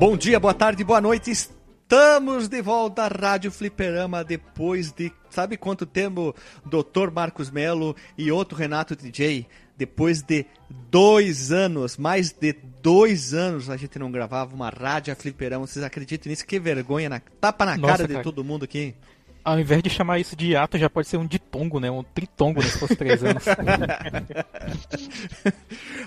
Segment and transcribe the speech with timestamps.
[0.00, 1.30] Bom dia, boa tarde, boa noite.
[1.30, 7.10] Estamos de volta à Rádio Fliperama depois de sabe quanto tempo Dr.
[7.12, 9.46] Marcos Melo e outro Renato DJ?
[9.76, 10.46] Depois de
[10.90, 15.66] dois anos, mais de dois anos a gente não gravava uma Rádio Fliperama.
[15.66, 16.46] Vocês acreditam nisso?
[16.46, 18.24] Que vergonha, na, tapa na Nossa, cara de cara.
[18.24, 18.94] todo mundo aqui
[19.44, 21.90] ao invés de chamar isso de hiato, já pode ser um ditongo, né?
[21.90, 22.68] Um tritongo, né?
[22.68, 23.44] Se fosse três anos.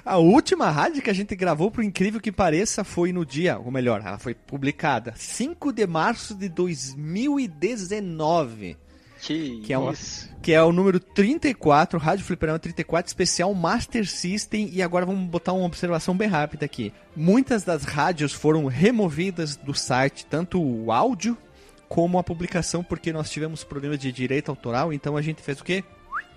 [0.05, 3.71] a última rádio que a gente gravou, por incrível que pareça, foi no dia, ou
[3.71, 8.77] melhor, ela foi publicada 5 de março de 2019.
[9.21, 9.93] Que, que, é um,
[10.41, 14.69] que é o número 34, Rádio Fliperama 34, especial Master System.
[14.73, 16.91] E agora vamos botar uma observação bem rápida aqui.
[17.15, 21.37] Muitas das rádios foram removidas do site, tanto o áudio
[21.93, 25.63] como a publicação, porque nós tivemos problemas de direito autoral, então a gente fez o
[25.63, 25.83] quê?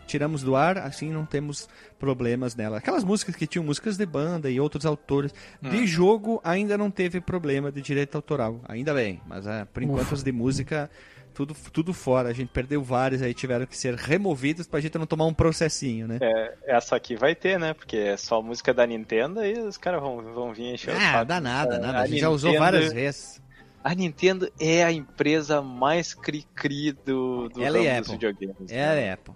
[0.06, 1.66] Tiramos do ar, assim não temos
[1.98, 2.76] problemas nela.
[2.76, 5.34] Aquelas músicas que tinham músicas de banda e outros autores.
[5.62, 5.70] Hum.
[5.70, 8.60] De jogo ainda não teve problema de direito autoral.
[8.68, 10.90] Ainda bem, mas é, por enquanto as de música
[11.32, 12.28] tudo, tudo fora.
[12.28, 16.06] A gente perdeu vários aí, tiveram que ser removidos pra gente não tomar um processinho,
[16.06, 16.18] né?
[16.20, 17.72] É, essa aqui vai ter, né?
[17.72, 21.40] Porque é só música da Nintendo e os caras vão, vão vir encher Ah, dá
[21.40, 21.98] nada, nada.
[21.98, 22.20] A, a gente Nintendo...
[22.20, 23.45] já usou várias vezes
[23.86, 28.56] a Nintendo é a empresa mais cri-cri do, do Ela é dos videogames.
[28.68, 29.02] Ela né?
[29.04, 29.34] é Apple.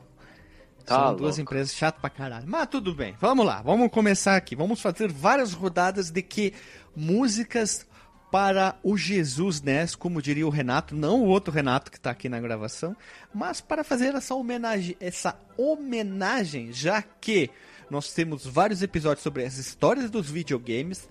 [0.84, 1.18] Tá São louco.
[1.20, 2.46] duas empresas chatas pra caralho.
[2.48, 4.56] Mas tudo bem, vamos lá, vamos começar aqui.
[4.56, 6.52] Vamos fazer várias rodadas de que
[6.96, 7.86] músicas
[8.28, 12.28] para o Jesus NES, como diria o Renato, não o outro Renato que está aqui
[12.28, 12.96] na gravação,
[13.32, 17.50] mas para fazer essa homenagem, essa homenagem, já que
[17.88, 21.08] nós temos vários episódios sobre as histórias dos videogames,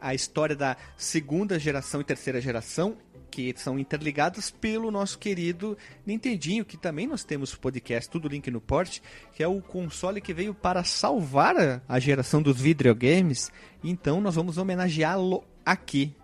[0.00, 2.96] a história da segunda geração e terceira geração,
[3.30, 8.60] que são interligadas pelo nosso querido Nintendinho, que também nós temos podcast, tudo link no
[8.60, 9.00] port,
[9.32, 13.50] que é o console que veio para salvar a geração dos videogames.
[13.84, 16.14] Então nós vamos homenageá-lo aqui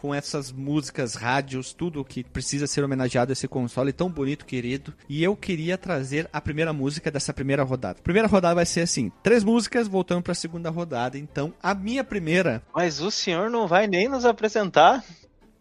[0.00, 4.94] com essas músicas, rádios, tudo que precisa ser homenageado a esse console tão bonito, querido.
[5.08, 7.98] E eu queria trazer a primeira música dessa primeira rodada.
[8.00, 11.18] A primeira rodada vai ser assim: três músicas voltando para a segunda rodada.
[11.18, 12.62] Então, a minha primeira.
[12.74, 15.04] Mas o senhor não vai nem nos apresentar?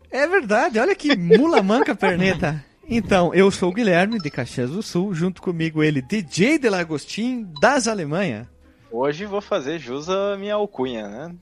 [0.10, 2.64] É verdade, olha que mula manca perneta.
[2.88, 7.48] Então, eu sou o Guilherme de Caxias do Sul, junto comigo ele, DJ de Lagostin
[7.62, 8.50] das Alemanha.
[8.92, 11.36] Hoje vou fazer jus à minha alcunha, né?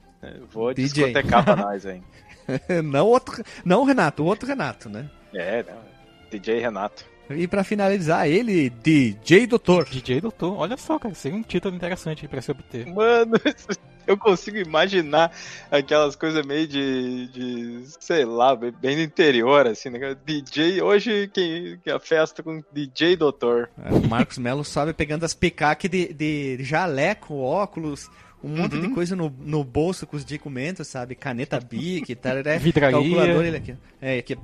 [0.51, 1.05] Vou DJ.
[1.05, 2.03] discotecar pra nós, hein?
[2.83, 5.09] não, outro, não o Renato, o outro Renato, né?
[5.33, 5.81] É, não.
[6.29, 7.05] DJ Renato.
[7.29, 9.85] E para finalizar, ele, DJ Doutor.
[9.85, 12.85] DJ Doutor, olha só, cara, seria um título interessante para se obter.
[12.87, 13.33] Mano,
[14.07, 15.31] eu consigo imaginar
[15.69, 20.15] aquelas coisas meio de, de, sei lá, bem no interior, assim, né?
[20.25, 23.69] DJ, hoje que, que a festa com DJ Doutor.
[23.83, 28.09] É, o Marcos Melo sobe pegando as picaques de, de jaleco, óculos,
[28.43, 28.81] um monte uhum.
[28.81, 31.15] de coisa no, no bolso com os documentos, sabe?
[31.15, 33.75] Caneta Bic, tararé, calculador, ele aqui.
[33.99, 34.37] É, aqui é...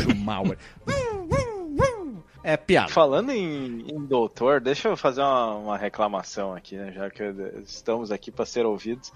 [0.00, 0.58] Schumauer.
[2.42, 2.88] É piada.
[2.88, 6.92] Falando em, em, doutor, deixa eu fazer uma, uma reclamação aqui, né?
[6.92, 7.22] Já que
[7.64, 9.12] estamos aqui para ser ouvidos.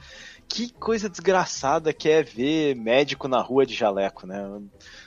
[0.48, 4.42] Que coisa desgraçada que é ver médico na rua de jaleco, né?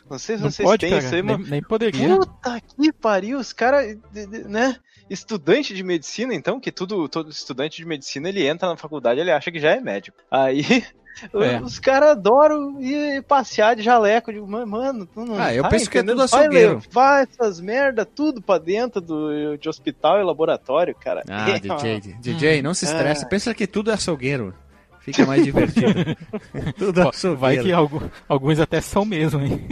[0.10, 1.38] Não sei se não vocês pode, têm isso aí, mas.
[1.40, 2.18] Nem, nem poderia.
[2.18, 3.98] Puta que pariu, os caras,
[4.48, 4.78] né?
[5.10, 9.32] Estudante de medicina, então, que tudo, todo estudante de medicina ele entra na faculdade ele
[9.32, 10.18] acha que já é médico.
[10.32, 10.64] Aí.
[11.34, 11.62] É.
[11.62, 14.32] Os caras adoram ir passear de jaleco.
[14.32, 16.82] Digo, mano, tu não Ah, eu penso que é tudo açougueiro.
[16.92, 21.24] Vai essas merda tudo pra dentro do, de hospital e laboratório, cara.
[21.30, 21.60] Ah, é.
[21.60, 23.26] DJ, DJ, não se estresse.
[23.26, 23.28] É.
[23.28, 24.54] Pensa que tudo é açougueiro.
[25.00, 26.18] Fica mais divertido.
[26.80, 27.72] Tudo Pô, Vai que
[28.28, 29.68] alguns até são mesmo, hein?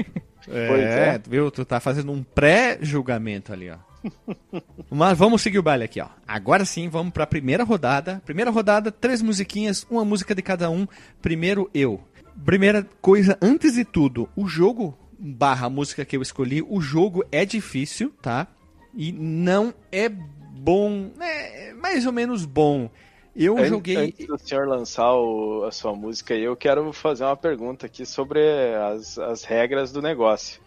[0.48, 1.50] É, é, viu?
[1.50, 3.78] Tu tá fazendo um pré-julgamento ali, ó.
[4.90, 6.08] Mas vamos seguir o baile aqui, ó.
[6.28, 8.22] Agora sim, vamos para a primeira rodada.
[8.26, 10.88] Primeira rodada, três musiquinhas, uma música de cada um.
[11.22, 12.02] Primeiro eu.
[12.46, 17.46] Primeira coisa, antes de tudo, o jogo barra música que eu escolhi, o jogo é
[17.46, 18.48] difícil, tá?
[18.94, 22.90] E não é bom, é mais ou menos bom.
[23.36, 23.98] Eu antes, joguei.
[23.98, 28.42] Antes do senhor lançar o, a sua música, eu quero fazer uma pergunta aqui sobre
[28.76, 30.62] as, as regras do negócio.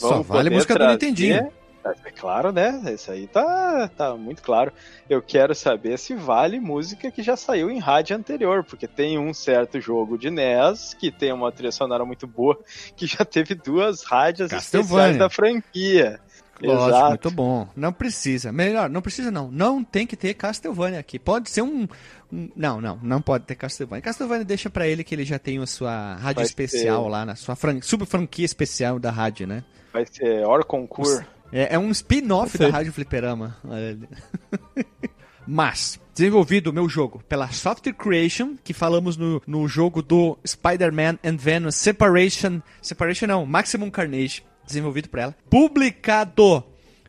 [0.00, 0.88] Vamos Só vale música trazer...
[0.88, 1.52] do Nintendinho.
[1.84, 2.82] É claro, né?
[2.92, 4.72] Isso aí tá, tá muito claro.
[5.08, 9.32] Eu quero saber se vale música que já saiu em rádio anterior, porque tem um
[9.32, 12.58] certo jogo de NES que tem uma trilha sonora muito boa,
[12.96, 16.20] que já teve duas rádios especiais da franquia.
[16.60, 17.08] Lógico, Exato.
[17.08, 17.68] muito bom.
[17.76, 18.50] Não precisa.
[18.50, 19.50] Melhor, não precisa não.
[19.50, 21.18] Não tem que ter Castlevania aqui.
[21.18, 21.86] Pode ser um,
[22.32, 24.02] um não, não, não pode ter Castlevania.
[24.02, 27.36] Castlevania deixa para ele que ele já tem a sua rádio Vai especial lá na
[27.36, 27.80] sua fran...
[27.80, 29.62] sub-franquia especial da rádio, né?
[29.92, 31.24] Vai ser Orconcourt.
[31.52, 33.56] É, é um spin-off da Rádio Fliperama.
[35.50, 41.18] Mas, desenvolvido o meu jogo pela Software Creation, que falamos no, no jogo do Spider-Man
[41.24, 42.60] and Venom Separation.
[42.82, 45.34] Separation não, Maximum Carnage, desenvolvido por ela.
[45.48, 46.62] Publicado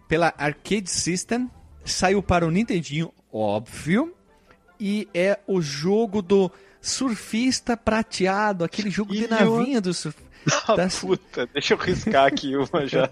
[0.08, 1.50] pela Arcade System,
[1.84, 4.14] saiu para o Nintendinho, óbvio.
[4.80, 10.30] E é o jogo do surfista prateado, aquele jogo de navinha do surfista.
[10.68, 10.88] Ah, tá...
[11.02, 13.10] Puta, deixa eu riscar aqui uma já.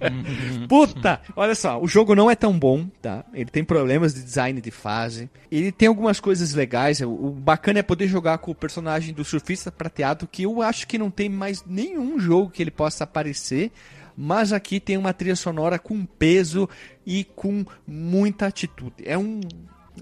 [0.68, 1.20] puta!
[1.36, 3.24] Olha só, o jogo não é tão bom, tá?
[3.34, 5.30] Ele tem problemas de design de fase.
[5.50, 7.00] Ele tem algumas coisas legais.
[7.00, 10.98] O bacana é poder jogar com o personagem do surfista prateado, que eu acho que
[10.98, 13.70] não tem mais nenhum jogo que ele possa aparecer.
[14.16, 16.68] Mas aqui tem uma trilha sonora com peso
[17.06, 19.04] e com muita atitude.
[19.04, 19.40] É um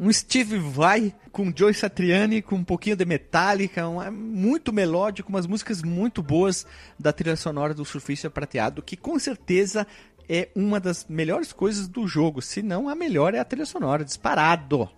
[0.01, 5.29] um Steve Vai com Joe Satriani, com um pouquinho de Metallica, um, é muito melódico,
[5.29, 6.67] umas músicas muito boas
[6.99, 9.87] da trilha sonora do Surfista Prateado, que com certeza
[10.29, 14.05] é uma das melhores coisas do jogo, se não a melhor é a trilha sonora,
[14.05, 14.89] disparado.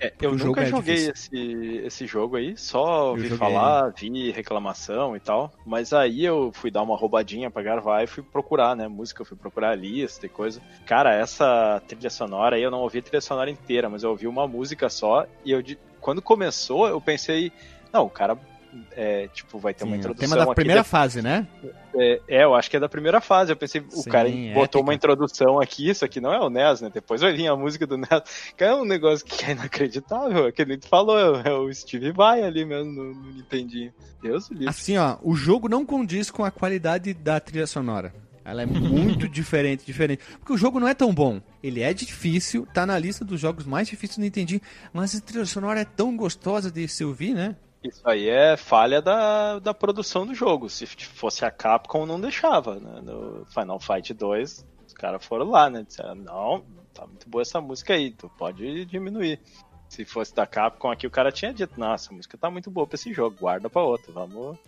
[0.00, 5.20] É, eu nunca é joguei esse, esse jogo aí, só ouvi falar, vi reclamação e
[5.20, 5.52] tal.
[5.64, 8.88] Mas aí eu fui dar uma roubadinha pra gravar e fui procurar, né?
[8.88, 10.60] Música, eu fui procurar lista e coisa.
[10.86, 14.26] Cara, essa trilha sonora aí eu não ouvi a trilha sonora inteira, mas eu ouvi
[14.26, 15.26] uma música só.
[15.44, 15.62] E eu,
[16.00, 17.52] quando começou, eu pensei,
[17.92, 18.38] não, o cara
[18.92, 20.28] é, tipo, vai ter Sim, uma introdução.
[20.28, 21.46] Tema da primeira fase, né?
[21.94, 23.52] É, é, eu acho que é da primeira fase.
[23.52, 24.80] Eu pensei, o Sim, cara botou épica.
[24.80, 26.90] uma introdução aqui, isso aqui não é o NES, né?
[26.92, 28.08] Depois vai vir a música do NES.
[28.56, 32.12] Cara, é um negócio que é inacreditável, é que nem tu falou, é o Steve
[32.12, 33.92] Vai ali mesmo no, no Nintendinho.
[34.22, 38.14] Deus do Assim, ó, o jogo não condiz com a qualidade da trilha sonora.
[38.44, 40.22] Ela é muito diferente, diferente.
[40.38, 41.40] Porque o jogo não é tão bom.
[41.62, 44.60] Ele é difícil, tá na lista dos jogos mais difíceis do Nintendinho,
[44.92, 47.56] mas a trilha sonora é tão gostosa de se ouvir, né?
[47.84, 50.70] Isso aí é falha da, da produção do jogo.
[50.70, 52.80] Se fosse a Capcom, não deixava.
[52.80, 53.02] Né?
[53.02, 55.84] No Final Fight 2, os caras foram lá, né?
[55.86, 56.64] Disseram, não,
[56.94, 59.38] tá muito boa essa música aí, tu pode diminuir.
[59.86, 62.86] Se fosse da Capcom aqui, o cara tinha dito, nossa, a música tá muito boa
[62.86, 64.58] pra esse jogo, guarda pra outra, vamos,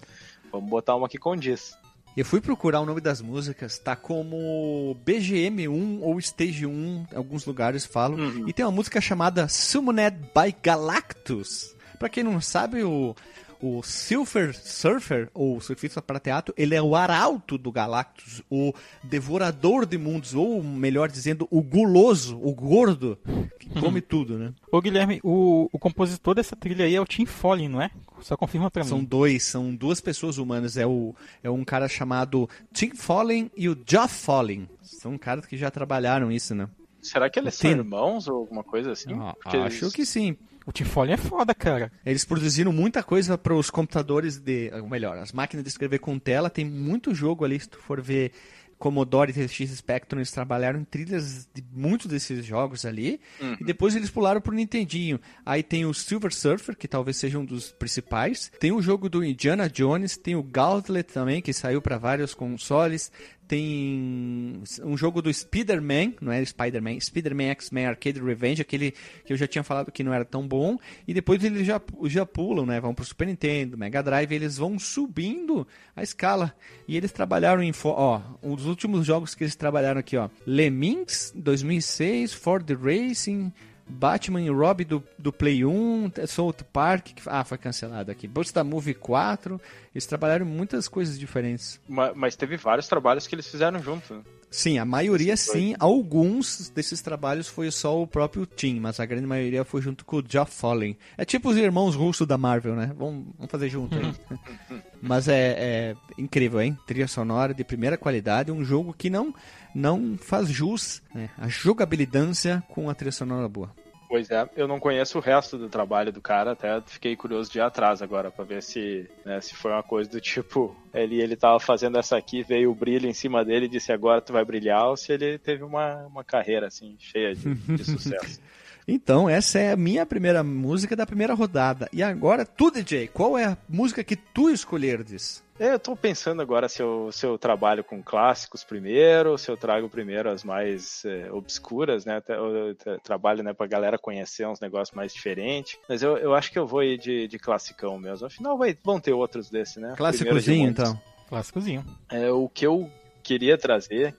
[0.52, 1.76] vamos botar uma que condiz.
[2.14, 7.84] Eu fui procurar o nome das músicas, tá como BGM1 ou Stage 1, alguns lugares
[7.84, 8.18] falam.
[8.18, 8.48] Uhum.
[8.48, 11.75] E tem uma música chamada Summoned by Galactus.
[11.98, 13.14] Para quem não sabe, o,
[13.60, 18.72] o Silver Surfer, ou surfista para teatro, ele é o arauto do Galactus, o
[19.02, 23.18] devorador de mundos, ou melhor dizendo, o guloso, o gordo,
[23.58, 23.80] que uhum.
[23.80, 24.52] come tudo, né?
[24.70, 27.90] Ô Guilherme, o, o compositor dessa trilha aí é o Tim Follin, não é?
[28.20, 29.02] Só confirma pra são mim.
[29.02, 30.76] São dois, são duas pessoas humanas.
[30.76, 34.68] É, o, é um cara chamado Tim Follin e o Geoff Follin.
[34.82, 36.68] São caras que já trabalharam isso, né?
[37.02, 39.12] Será que eles são irmãos ou alguma coisa assim?
[39.14, 39.34] Ah,
[39.64, 39.94] acho eles...
[39.94, 40.36] que sim.
[40.66, 41.92] O Tim Foley é foda, cara.
[42.04, 44.72] Eles produziram muita coisa para os computadores de.
[44.74, 46.50] Ou melhor, as máquinas de escrever com tela.
[46.50, 48.32] Tem muito jogo ali, se tu for ver
[48.78, 53.20] Commodore TX Spectrum, eles trabalharam em trilhas de muitos desses jogos ali.
[53.40, 53.56] Uhum.
[53.60, 55.20] E depois eles pularam pro Nintendinho.
[55.44, 58.50] Aí tem o Silver Surfer, que talvez seja um dos principais.
[58.60, 63.10] Tem o jogo do Indiana Jones, tem o Gauntlet também, que saiu para vários consoles
[63.46, 68.92] tem um jogo do Spider-Man, não é Spider-Man, Spider-Man X-Men Arcade Revenge, aquele
[69.24, 72.26] que eu já tinha falado que não era tão bom, e depois eles já, já
[72.26, 76.54] pulam, né, vão pro Super Nintendo, Mega Drive, eles vão subindo a escala,
[76.88, 81.32] e eles trabalharam em, ó, um dos últimos jogos que eles trabalharam aqui, ó, Lemmings
[81.36, 83.52] 2006, Ford Racing,
[83.88, 88.26] Batman e Robin do, do Play 1, South Park, que, ah, foi cancelado aqui.
[88.26, 89.60] Busta Movie 4,
[89.94, 91.80] eles trabalharam muitas coisas diferentes.
[91.88, 94.14] Mas, mas teve vários trabalhos que eles fizeram junto.
[94.14, 94.22] Né?
[94.50, 95.74] Sim, a maioria sim.
[95.78, 100.16] Alguns desses trabalhos foi só o próprio Tim, mas a grande maioria foi junto com
[100.16, 100.96] o Geoff Fallen.
[101.16, 102.92] É tipo os irmãos russos da Marvel, né?
[102.96, 104.14] Vamos, vamos fazer junto aí.
[105.02, 106.78] mas é, é, incrível, hein?
[106.86, 109.34] Trilha sonora de primeira qualidade, um jogo que não
[109.76, 113.70] não faz jus né, a jogabilidade com a trilha sonora boa.
[114.08, 117.58] Pois é, eu não conheço o resto do trabalho do cara, até fiquei curioso de
[117.58, 121.36] ir atrás agora para ver se, né, se foi uma coisa do tipo, ele ele
[121.36, 124.44] tava fazendo essa aqui, veio o brilho em cima dele e disse agora tu vai
[124.44, 128.40] brilhar, ou se ele teve uma, uma carreira assim cheia de, de sucesso.
[128.88, 131.88] Então, essa é a minha primeira música da primeira rodada.
[131.92, 135.44] E agora, tu, DJ, qual é a música que tu escolherdes?
[135.58, 139.56] É, eu tô pensando agora se eu, se eu trabalho com clássicos primeiro, se eu
[139.56, 142.22] trago primeiro as mais é, obscuras, né?
[142.28, 145.78] Eu, eu trabalho né, pra galera conhecer uns negócios mais diferentes.
[145.88, 148.26] Mas eu, eu acho que eu vou ir de, de classicão mesmo.
[148.26, 149.94] Afinal, vai, vão ter outros desse, né?
[149.96, 151.00] Clássicozinho, então.
[151.28, 151.84] Clássicozinho.
[152.10, 152.88] É, o que eu
[153.22, 154.14] queria trazer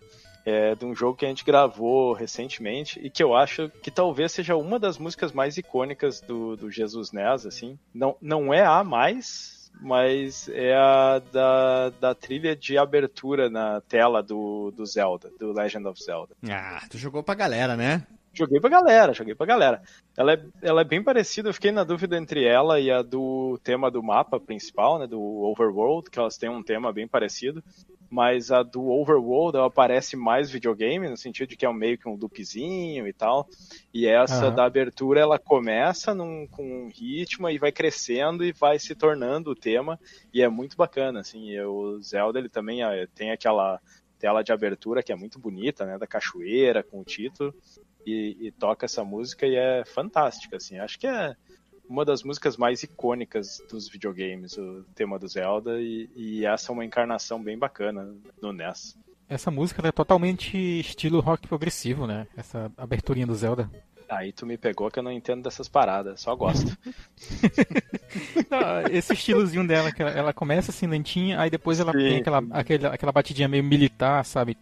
[0.47, 4.31] é de um jogo que a gente gravou recentemente e que eu acho que talvez
[4.31, 7.77] seja uma das músicas mais icônicas do, do Jesus NES, assim.
[7.93, 14.23] Não, não é a mais, mas é a da, da trilha de abertura na tela
[14.23, 16.33] do, do Zelda, do Legend of Zelda.
[16.49, 18.07] Ah, tu jogou pra galera, né?
[18.37, 19.81] Joguei pra galera, joguei pra galera.
[20.15, 23.59] Ela é, ela é bem parecida, eu fiquei na dúvida entre ela e a do
[23.63, 27.63] tema do mapa principal, né, do Overworld, que elas têm um tema bem parecido.
[28.09, 32.07] Mas a do Overworld, ela parece mais videogame, no sentido de que é meio que
[32.07, 33.49] um loopzinho e tal.
[33.91, 34.55] E essa uhum.
[34.55, 39.49] da abertura, ela começa num, com um ritmo e vai crescendo e vai se tornando
[39.49, 39.99] o tema.
[40.31, 41.59] E é muito bacana, assim.
[41.61, 43.81] O Zelda, ele também é, tem aquela
[44.19, 47.53] tela de abertura que é muito bonita, né, da cachoeira com o título
[48.07, 50.79] e, e, toca essa música e é fantástica, assim.
[50.79, 51.35] Acho que é
[51.89, 56.73] uma das músicas mais icônicas dos videogames, o tema do Zelda, e, e essa é
[56.73, 58.97] uma encarnação bem bacana no NES.
[59.29, 62.27] Essa música é totalmente estilo rock progressivo, né?
[62.35, 63.69] Essa aberturinha do Zelda.
[64.09, 66.77] Aí tu me pegou que eu não entendo dessas paradas, só gosto.
[68.49, 71.97] não, esse estilozinho dela, que ela, ela, começa assim lentinha, aí depois ela Sim.
[71.97, 74.55] tem aquela, aquela, aquela batidinha meio militar, sabe?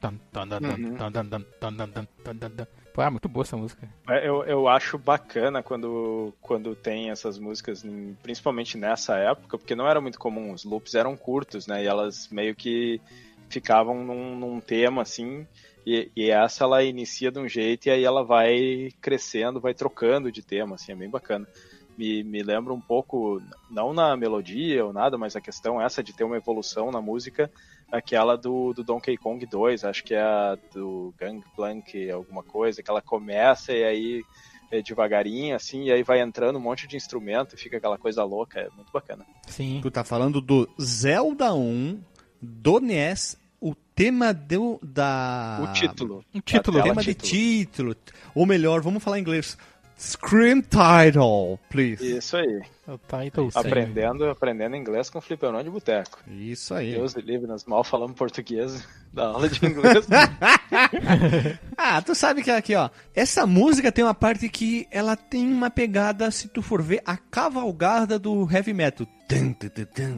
[2.98, 3.04] Uhum.
[3.04, 3.88] Ah, muito boa essa música.
[4.10, 7.84] É, eu, eu acho bacana quando, quando tem essas músicas,
[8.22, 11.84] principalmente nessa época, porque não era muito comum, os loops eram curtos, né?
[11.84, 13.02] E elas meio que
[13.50, 15.48] ficavam num, num tema assim,
[15.86, 20.32] e, e, essa ela inicia de um jeito e aí ela vai crescendo, vai trocando
[20.32, 21.48] de tema, assim, é bem bacana.
[21.96, 26.12] Me, me lembra um pouco, não na melodia ou nada, mas a questão essa de
[26.12, 27.50] ter uma evolução na música
[27.98, 32.90] aquela do, do Donkey Kong 2, acho que é a do Gangplank, alguma coisa, que
[32.90, 34.24] ela começa e aí
[34.72, 38.24] é devagarinho, assim, e aí vai entrando um monte de instrumento e fica aquela coisa
[38.24, 39.26] louca, é muito bacana.
[39.48, 39.80] Sim.
[39.82, 42.02] Tu tá falando do Zelda 1,
[42.42, 45.60] do NES, o tema do, da...
[45.64, 46.26] O título.
[46.34, 46.80] O título.
[46.80, 47.04] O tema título.
[47.04, 47.96] de título.
[48.34, 49.58] Ou melhor, vamos falar em inglês.
[49.98, 52.18] Scream Title, please.
[52.18, 52.62] Isso aí.
[52.88, 56.20] O title, aprendendo, aprendendo inglês com fliperão de boteco.
[56.28, 56.92] Isso aí.
[56.92, 60.06] Deus livre, nós mal falamos português da aula de inglês.
[61.76, 65.72] ah, tu sabe que aqui, ó, essa música tem uma parte que ela tem uma
[65.72, 69.08] pegada, se tu for ver, a cavalgada do heavy metal.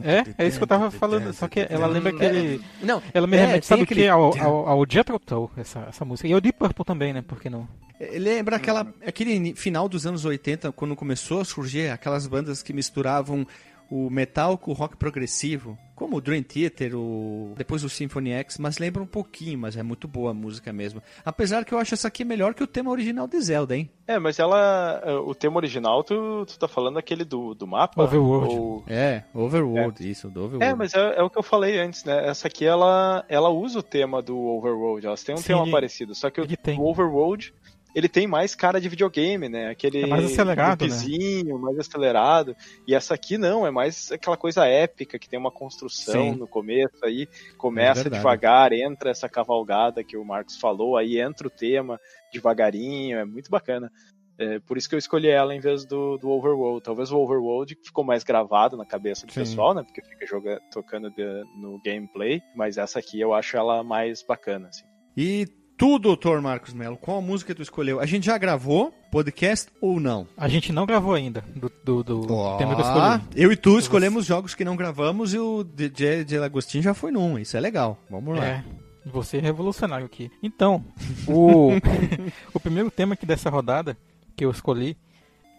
[0.04, 2.60] É, é isso que eu tava falando, só que ela lembra aquele...
[2.82, 4.06] Não, ela me remete, sabe o que?
[4.06, 6.28] Ao, ao, ao Jethro Tull, essa, essa música.
[6.28, 7.66] E ao Deep Purple também, né, por que não?
[8.00, 13.46] Lembra aquela, aquele final dos anos 80, quando começou a surgir aquelas bandas que misturavam
[13.90, 17.54] o metal com o rock progressivo, como o Dream Theater, o...
[17.56, 21.02] depois o Symphony X, mas lembra um pouquinho, mas é muito boa a música mesmo.
[21.24, 23.90] Apesar que eu acho essa aqui melhor que o tema original de Zelda, hein?
[24.06, 25.02] É, mas ela.
[25.24, 28.02] O tema original, tu, tu tá falando aquele do, do mapa?
[28.02, 28.54] Overworld.
[28.54, 28.84] Ou...
[28.86, 30.10] É, Overworld, é.
[30.10, 30.64] isso, do Overworld.
[30.64, 32.28] É, mas é, é, o que eu falei antes, né?
[32.28, 36.14] Essa aqui ela, ela usa o tema do Overworld, elas têm um Sim, tema parecido,
[36.14, 36.46] só que o,
[36.78, 37.54] o Overworld
[37.94, 39.70] ele tem mais cara de videogame, né?
[39.70, 41.52] Aquele é mais acelerado, né?
[41.54, 42.56] mais acelerado.
[42.86, 46.38] E essa aqui não, é mais aquela coisa épica que tem uma construção Sim.
[46.38, 51.46] no começo, aí começa é devagar, entra essa cavalgada que o Marcos falou, aí entra
[51.46, 51.98] o tema
[52.32, 53.90] devagarinho, é muito bacana.
[54.38, 56.80] É, por isso que eu escolhi ela em vez do, do Overworld.
[56.82, 59.40] Talvez o Overworld ficou mais gravado na cabeça do Sim.
[59.40, 59.82] pessoal, né?
[59.82, 61.24] Porque fica joga, tocando de,
[61.56, 62.40] no gameplay.
[62.54, 64.84] Mas essa aqui eu acho ela mais bacana, assim.
[65.16, 65.46] E
[65.78, 68.00] Tu, doutor Marcos Melo, qual música tu escolheu?
[68.00, 70.26] A gente já gravou podcast ou não?
[70.36, 73.22] A gente não gravou ainda do, do, do oh, tema que eu escolhi.
[73.36, 77.12] Eu e tu escolhemos jogos que não gravamos e o DJ de Agostinho já foi
[77.12, 77.38] num.
[77.38, 77.96] Isso é legal.
[78.10, 78.44] Vamos lá.
[78.44, 78.64] É,
[79.06, 80.28] você é revolucionário aqui.
[80.42, 80.84] Então,
[81.28, 81.70] o,
[82.52, 83.96] o primeiro tema aqui dessa rodada
[84.34, 84.96] que eu escolhi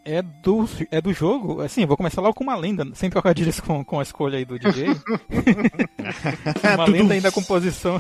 [0.03, 1.61] é do, é do jogo.
[1.61, 4.59] Assim, vou começar logo com uma lenda, sem trocadilhos com, com a escolha aí do
[4.59, 4.88] DJ.
[6.75, 7.97] uma lenda aí da composição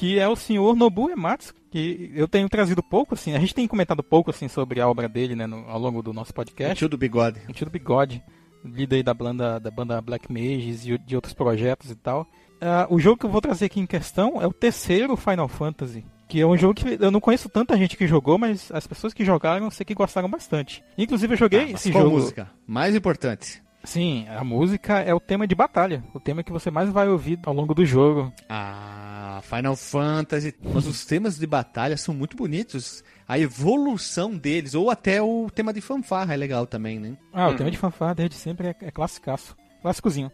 [0.00, 3.68] que é o senhor Nobu Ematsu, que eu tenho trazido pouco, assim, a gente tem
[3.68, 6.72] comentado pouco, assim, sobre a obra dele, né, no, ao longo do nosso podcast.
[6.72, 7.38] O tio do Bigode.
[7.46, 8.24] O tio do Bigode,
[8.64, 12.22] líder aí da banda, da banda Black Mages e de outros projetos e tal.
[12.22, 16.02] Uh, o jogo que eu vou trazer aqui em questão é o terceiro Final Fantasy,
[16.26, 19.12] que é um jogo que eu não conheço tanta gente que jogou, mas as pessoas
[19.12, 20.82] que jogaram eu sei que gostaram bastante.
[20.96, 22.16] Inclusive eu joguei ah, esse qual jogo.
[22.16, 22.50] música?
[22.66, 23.62] Mais importante.
[23.82, 27.38] Sim, a música é o tema de batalha, o tema que você mais vai ouvir
[27.44, 28.32] ao longo do jogo.
[28.48, 30.54] Ah, Final Fantasy.
[30.62, 33.02] Mas os temas de batalha são muito bonitos.
[33.26, 37.16] A evolução deles, ou até o tema de fanfarra é legal também, né?
[37.32, 39.56] Ah, o tema de fanfarra desde sempre é, é classicaço.
[39.80, 40.30] Clássicozinho.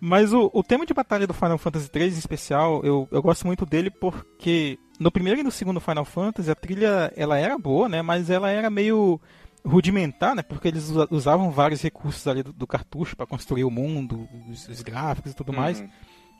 [0.00, 3.46] Mas o, o tema de batalha do Final Fantasy 3 em especial, eu, eu gosto
[3.46, 7.88] muito dele porque no primeiro e no segundo Final Fantasy a trilha ela era boa,
[7.88, 8.02] né?
[8.02, 9.20] Mas ela era meio
[9.64, 10.42] rudimentar, né?
[10.42, 14.82] Porque eles usavam vários recursos ali do, do cartucho para construir o mundo, os, os,
[14.82, 15.58] gráficos e tudo uhum.
[15.58, 15.82] mais.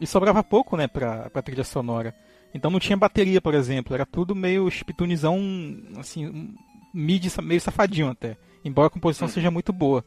[0.01, 2.15] E sobrava pouco, né, pra, pra trilha sonora.
[2.53, 3.95] Então não tinha bateria, por exemplo.
[3.95, 5.41] Era tudo meio chiptunizão,
[5.97, 6.55] assim,
[6.93, 8.37] mid meio safadinho até.
[8.65, 9.31] Embora a composição hum.
[9.31, 10.05] seja muito boa.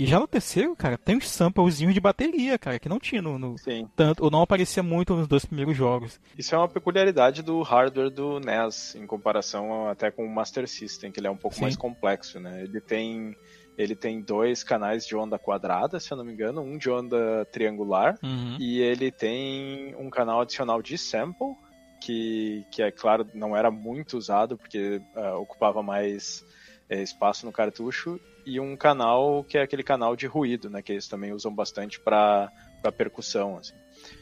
[0.00, 3.38] E já no terceiro, cara, tem uns samplezinhos de bateria, cara, que não tinha no,
[3.38, 3.56] no
[3.94, 6.18] tanto, ou não aparecia muito nos dois primeiros jogos.
[6.38, 11.12] Isso é uma peculiaridade do hardware do NES em comparação até com o Master System,
[11.12, 11.62] que ele é um pouco Sim.
[11.62, 12.62] mais complexo, né?
[12.62, 13.36] Ele tem
[13.76, 17.46] ele tem dois canais de onda quadrada, se eu não me engano, um de onda
[17.52, 18.56] triangular, uhum.
[18.58, 21.54] e ele tem um canal adicional de sample,
[22.00, 26.44] que, que é claro, não era muito usado, porque uh, ocupava mais
[26.90, 30.82] é, espaço no cartucho, e um canal que é aquele canal de ruído, né?
[30.82, 32.50] Que eles também usam bastante para
[32.96, 33.74] percussão, assim.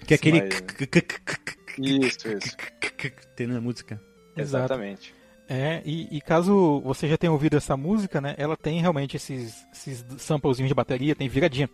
[0.07, 0.49] Que é aquele...
[1.79, 2.57] Isso, isso.
[3.35, 4.01] Tem na música.
[4.37, 5.15] Exatamente.
[5.49, 8.35] É, e, e, caso você já tenha ouvido essa música, né?
[8.37, 11.67] Ela tem realmente esses, esses samplezinhos de bateria, tem viradinha.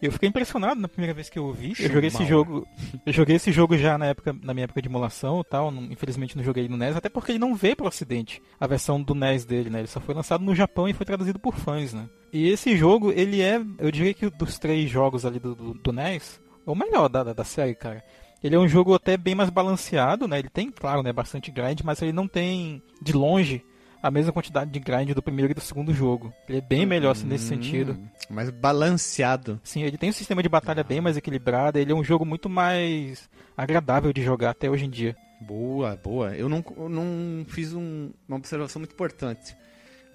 [0.00, 1.72] Eu fiquei impressionado na primeira vez que eu ouvi.
[1.78, 2.66] Eu joguei esse jogo.
[3.04, 5.70] Eu joguei esse jogo já na época, na minha época de emulação e tal.
[5.70, 8.42] Não, infelizmente não joguei no NES, até porque ele não veio pro ocidente.
[8.60, 9.80] A versão do NES dele, né?
[9.80, 12.08] Ele só foi lançado no Japão e foi traduzido por fãs, né?
[12.32, 15.92] E esse jogo, ele é, eu diria que dos três jogos ali do, do, do
[15.92, 18.04] NES, é o melhor da, da, da série, cara.
[18.42, 20.38] Ele é um jogo até bem mais balanceado, né?
[20.38, 23.64] Ele tem, claro, né, bastante grind, mas ele não tem de longe
[24.06, 26.32] a mesma quantidade de grind do primeiro e do segundo jogo.
[26.48, 27.98] Ele é bem melhor assim, nesse hum, sentido.
[28.30, 29.60] Mais balanceado.
[29.62, 31.78] Sim, ele tem um sistema de batalha bem mais equilibrado.
[31.78, 35.16] Ele é um jogo muito mais agradável de jogar até hoje em dia.
[35.40, 36.34] Boa, boa.
[36.34, 39.56] Eu não, eu não fiz um, uma observação muito importante.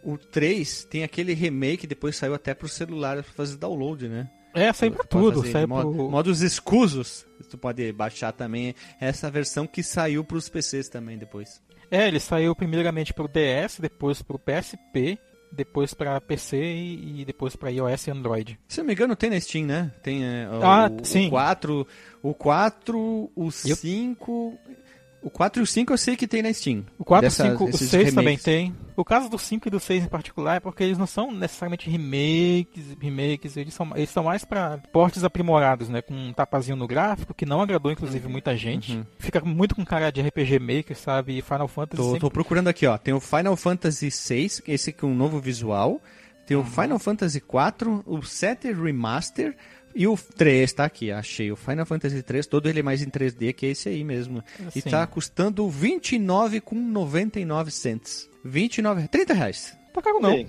[0.03, 4.29] O 3 tem aquele remake, depois saiu até pro celular para fazer download, né?
[4.53, 5.45] É, sai pra tudo.
[5.47, 6.09] Sai mod, pro...
[6.09, 8.75] Modos escusos, tu pode baixar também.
[8.99, 11.61] Essa versão que saiu pros PCs também depois.
[11.91, 15.19] É, ele saiu primeiramente pro DS, depois pro PSP,
[15.51, 18.59] depois para PC e, e depois para iOS e Android.
[18.67, 19.91] Se não me engano, tem na Steam, né?
[20.01, 21.27] Tem é, ah, o, sim.
[21.27, 21.87] o 4,
[22.23, 24.57] o 4, o 5
[25.21, 26.83] o 4 e o 5 eu sei que tem na Steam.
[26.97, 28.15] O 4, dessa, 5, o 6 remakes.
[28.15, 28.75] também tem.
[29.01, 31.89] O caso do 5 e do 6 em particular é porque eles não são necessariamente
[31.89, 36.03] remakes, remakes, eles são, eles são mais para portes aprimorados, né?
[36.03, 38.31] Com um tapazinho no gráfico, que não agradou inclusive uhum.
[38.31, 38.93] muita gente.
[38.93, 39.03] Uhum.
[39.17, 41.35] Fica muito com cara de RPG Maker, sabe?
[41.35, 41.97] E Final Fantasy.
[41.97, 42.19] Tô, sempre...
[42.19, 42.95] tô procurando aqui, ó.
[42.95, 45.99] Tem o Final Fantasy 6, esse com um novo visual.
[46.45, 46.65] Tem o uhum.
[46.67, 49.57] Final Fantasy 4, o 7 Remaster,
[49.95, 51.51] e o 3 tá aqui, achei.
[51.51, 54.43] O Final Fantasy 3, todo ele é mais em 3D, que é esse aí mesmo.
[54.67, 54.77] Assim.
[54.77, 58.29] E tá custando R$29,99 cents.
[58.43, 59.77] 29, 30 reais.
[59.93, 60.45] Tá caro não.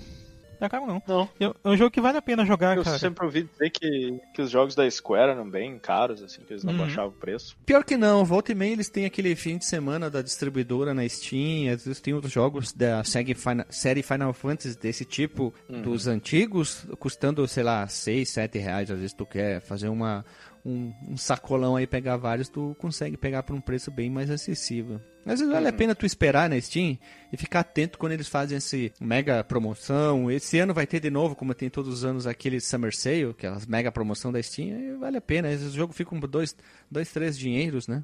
[0.65, 1.03] É caro não.
[1.05, 1.29] Não.
[1.39, 2.95] É um jogo que vale a pena jogar, eu cara.
[2.95, 6.53] Eu sempre ouvi dizer que, que os jogos da Square eram bem caros, assim, que
[6.53, 6.79] eles não uhum.
[6.79, 7.57] baixavam o preço.
[7.65, 11.07] Pior que não, volta e meia eles têm aquele fim de semana da distribuidora na
[11.07, 15.81] Steam, às vezes tem outros jogos da série Final, série Final Fantasy desse tipo, uhum.
[15.81, 20.23] dos antigos, custando, sei lá, 6, 7 reais, às vezes tu quer fazer uma,
[20.65, 25.01] um, um, sacolão aí, pegar vários, tu consegue pegar por um preço bem mais acessível.
[25.25, 25.77] Às vezes vale a uhum.
[25.77, 26.97] pena tu esperar na Steam
[27.31, 30.29] e ficar atento quando eles fazem esse mega promoção.
[30.29, 33.65] Esse ano vai ter de novo, como tem todos os anos, aquele Summer Sale, aquelas
[33.65, 35.51] mega promoção da Steam, vale a pena.
[35.51, 36.55] Esse jogo fica por dois,
[36.89, 38.03] dois, três dinheiros, né?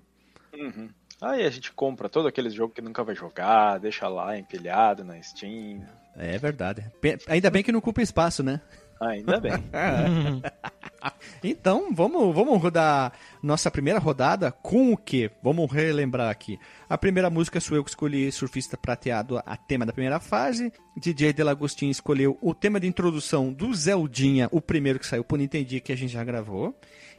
[0.53, 0.89] Uhum.
[1.21, 5.21] Aí a gente compra todo aquele jogo que nunca vai jogar, deixa lá empilhado na
[5.21, 5.81] Steam.
[6.15, 6.85] É verdade.
[7.27, 8.61] Ainda bem que não ocupa espaço, né?
[9.01, 9.53] Ainda bem.
[11.43, 15.31] então, vamos, vamos rodar nossa primeira rodada com o quê?
[15.41, 16.59] Vamos relembrar aqui.
[16.89, 20.71] A primeira música sou eu que escolhi Surfista Prateado, a tema da primeira fase.
[20.97, 25.79] DJ Delagostinho escolheu o tema de introdução do Zeldinha, o primeiro que saiu por Nintendo,
[25.81, 26.75] que a gente já gravou.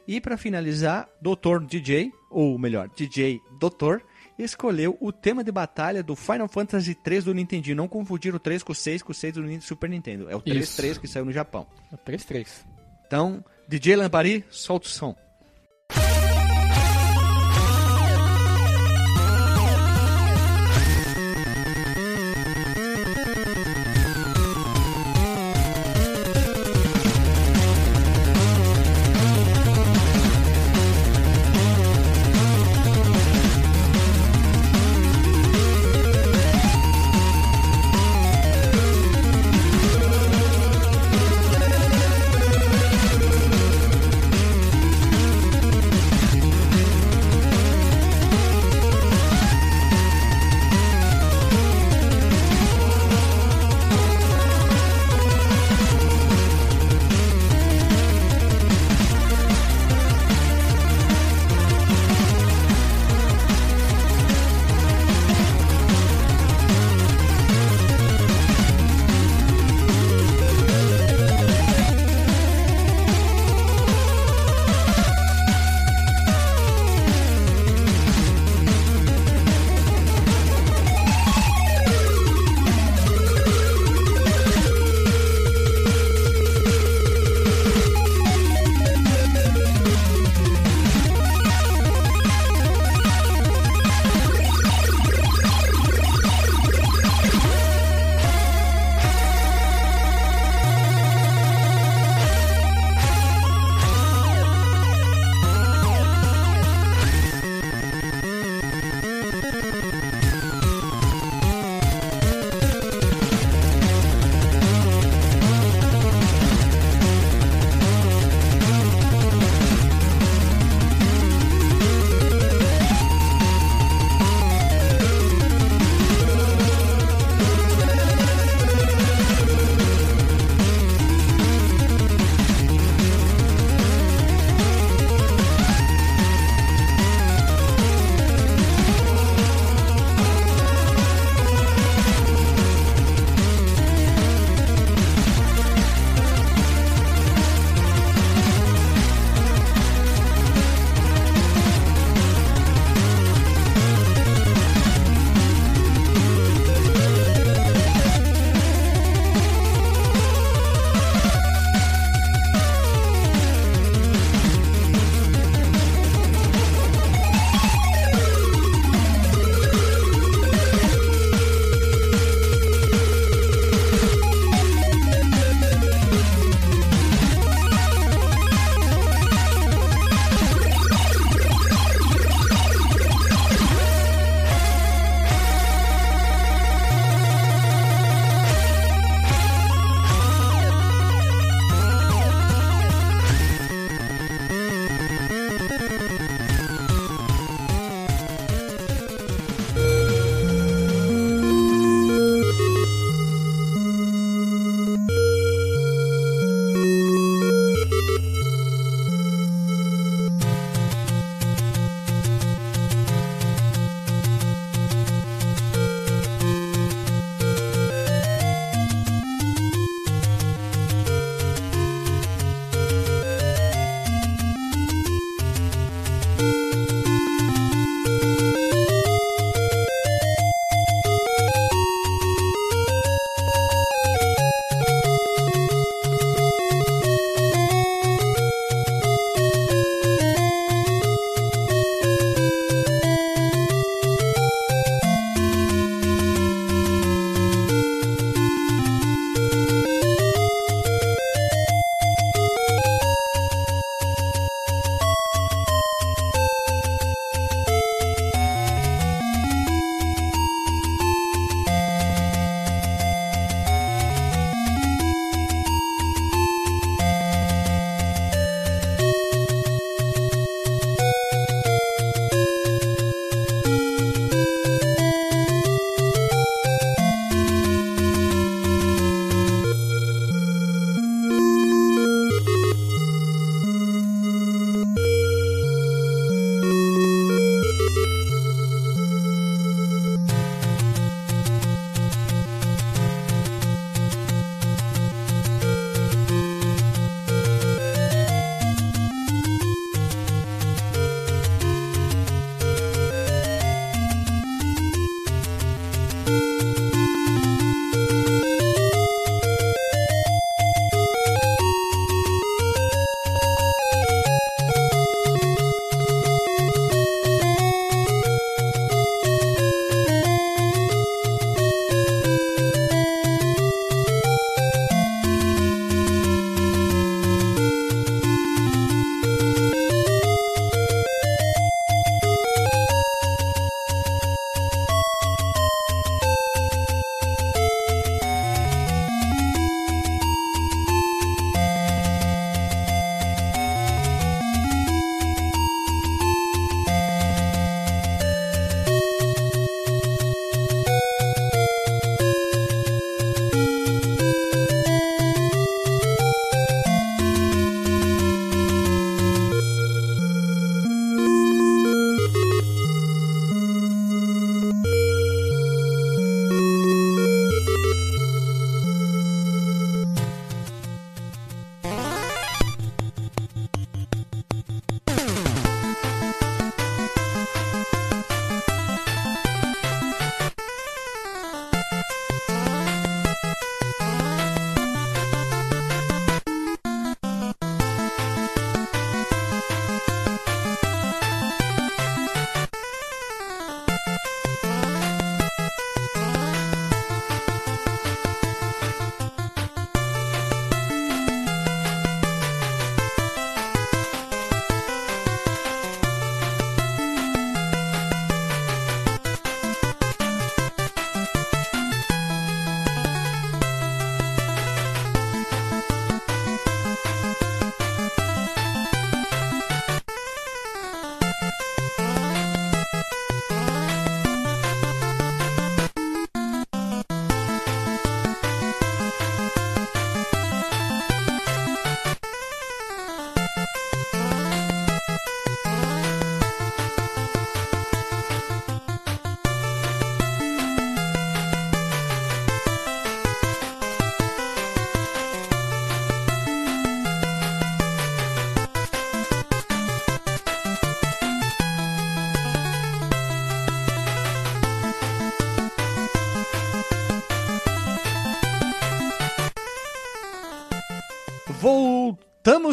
[0.07, 4.03] E para finalizar, Doutor DJ, ou melhor, DJ Doutor,
[4.37, 7.75] escolheu o tema de batalha do Final Fantasy 3 do Nintendo.
[7.75, 10.29] Não confundir o 3 com o 6 com o 6 do Super Nintendo.
[10.29, 11.67] É o 3-3 que saiu no Japão.
[11.91, 12.47] É o 3-3.
[13.05, 15.15] Então, DJ Lambari, solta o som.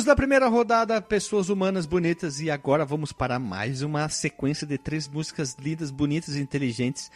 [0.08, 5.06] Da primeira rodada, pessoas humanas bonitas, e agora vamos para mais uma sequência de três
[5.06, 7.10] músicas lindas, bonitas e inteligentes.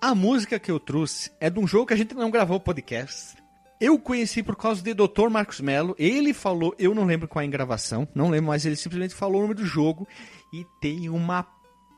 [0.00, 3.36] A música que eu trouxe é de um jogo que a gente não gravou podcast.
[3.80, 5.28] Eu conheci por causa de Dr.
[5.28, 5.96] Marcos Mello.
[5.98, 9.40] Ele falou, eu não lembro qual é a gravação, não lembro, mas ele simplesmente falou
[9.40, 10.06] o nome do jogo
[10.52, 11.44] e tem uma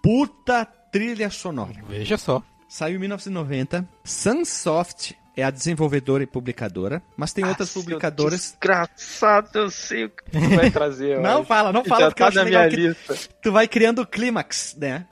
[0.02, 1.84] puta trilha sonora.
[1.86, 2.42] Veja só.
[2.66, 3.86] Saiu em 1990.
[4.02, 8.40] Sunsoft é a desenvolvedora e publicadora, mas tem ah, outras publicadoras.
[8.40, 11.18] Desgraçado, eu sei o que tu vai trazer.
[11.20, 13.18] não fala, não fala, porque tá eu acho legal lista.
[13.42, 15.06] tu vai criando o clímax, né?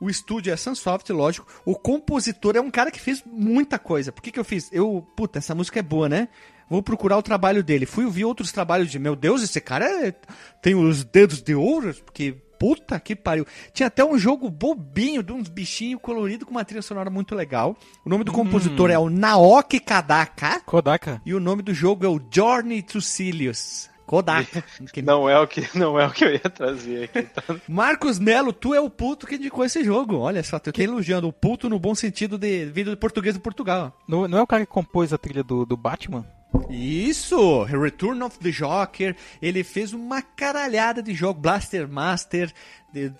[0.00, 1.46] O estúdio é Sunsoft, lógico.
[1.64, 4.10] O compositor é um cara que fez muita coisa.
[4.10, 4.68] Por que, que eu fiz?
[4.72, 6.28] Eu, puta, essa música é boa, né?
[6.70, 7.84] Vou procurar o trabalho dele.
[7.84, 10.14] Fui ouvir outros trabalhos de, meu Deus, esse cara é...
[10.62, 13.46] tem os dedos de ouro, porque puta que pariu.
[13.72, 17.74] Tinha até um jogo bobinho de uns bichinhos coloridos com uma trilha sonora muito legal.
[18.04, 18.34] O nome do hum.
[18.34, 20.60] compositor é o Naoki Kadaka.
[20.60, 21.22] Kodaka.
[21.24, 23.88] E o nome do jogo é o Journey to Silius.
[24.04, 24.62] Kodaka.
[25.02, 27.22] não é o que não é o que eu ia trazer aqui.
[27.32, 27.42] Tá?
[27.66, 30.18] Marcos Melo, tu é o puto que indicou esse jogo.
[30.18, 33.40] Olha só, tu tá elogiando o puto no bom sentido de vida de português de
[33.40, 33.96] Portugal.
[34.06, 36.26] Não, não é o cara que compôs a trilha do, do Batman?
[36.68, 37.64] Isso!
[37.64, 39.16] Return of the Joker.
[39.40, 41.40] Ele fez uma caralhada de jogo.
[41.40, 42.52] Blaster Master,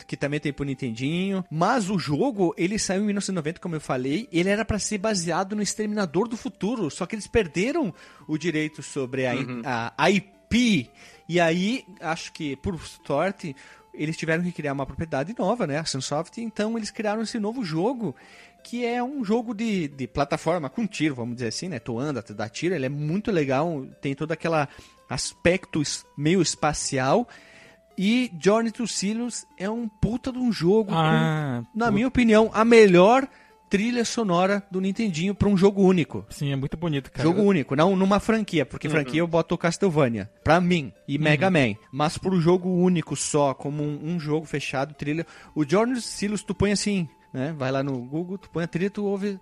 [0.06, 1.44] que também tem pro Nintendinho.
[1.50, 4.28] Mas o jogo, ele saiu em 1990, como eu falei.
[4.32, 6.90] Ele era para ser baseado no Exterminador do Futuro.
[6.90, 7.92] Só que eles perderam
[8.26, 9.62] o direito sobre a, uhum.
[9.96, 10.90] a IP.
[11.28, 13.54] E aí, acho que por sorte,
[13.94, 15.78] eles tiveram que criar uma propriedade nova, né?
[15.78, 16.40] A Sunsoft.
[16.40, 18.14] Então eles criaram esse novo jogo
[18.62, 21.78] que é um jogo de, de plataforma com tiro, vamos dizer assim, né?
[21.78, 24.66] Tu anda, tu dá tiro, ele é muito legal, tem todo aquele
[25.08, 25.82] aspecto
[26.16, 27.28] meio espacial.
[27.98, 31.90] E Journey to Silos é um puta de um jogo, ah, com, na puta.
[31.90, 33.28] minha opinião, a melhor
[33.70, 36.26] trilha sonora do Nintendinho para um jogo único.
[36.28, 37.22] Sim, é muito bonito, cara.
[37.22, 38.94] Jogo único, não numa franquia, porque uhum.
[38.94, 41.22] franquia eu boto Castlevania, pra mim, e uhum.
[41.22, 41.74] Mega Man.
[41.92, 45.24] Mas pro jogo único só, como um, um jogo fechado, trilha.
[45.54, 47.54] O Journey to Silos tu põe assim, né?
[47.56, 49.38] Vai lá no Google, tu põe a trilha, tu ouve.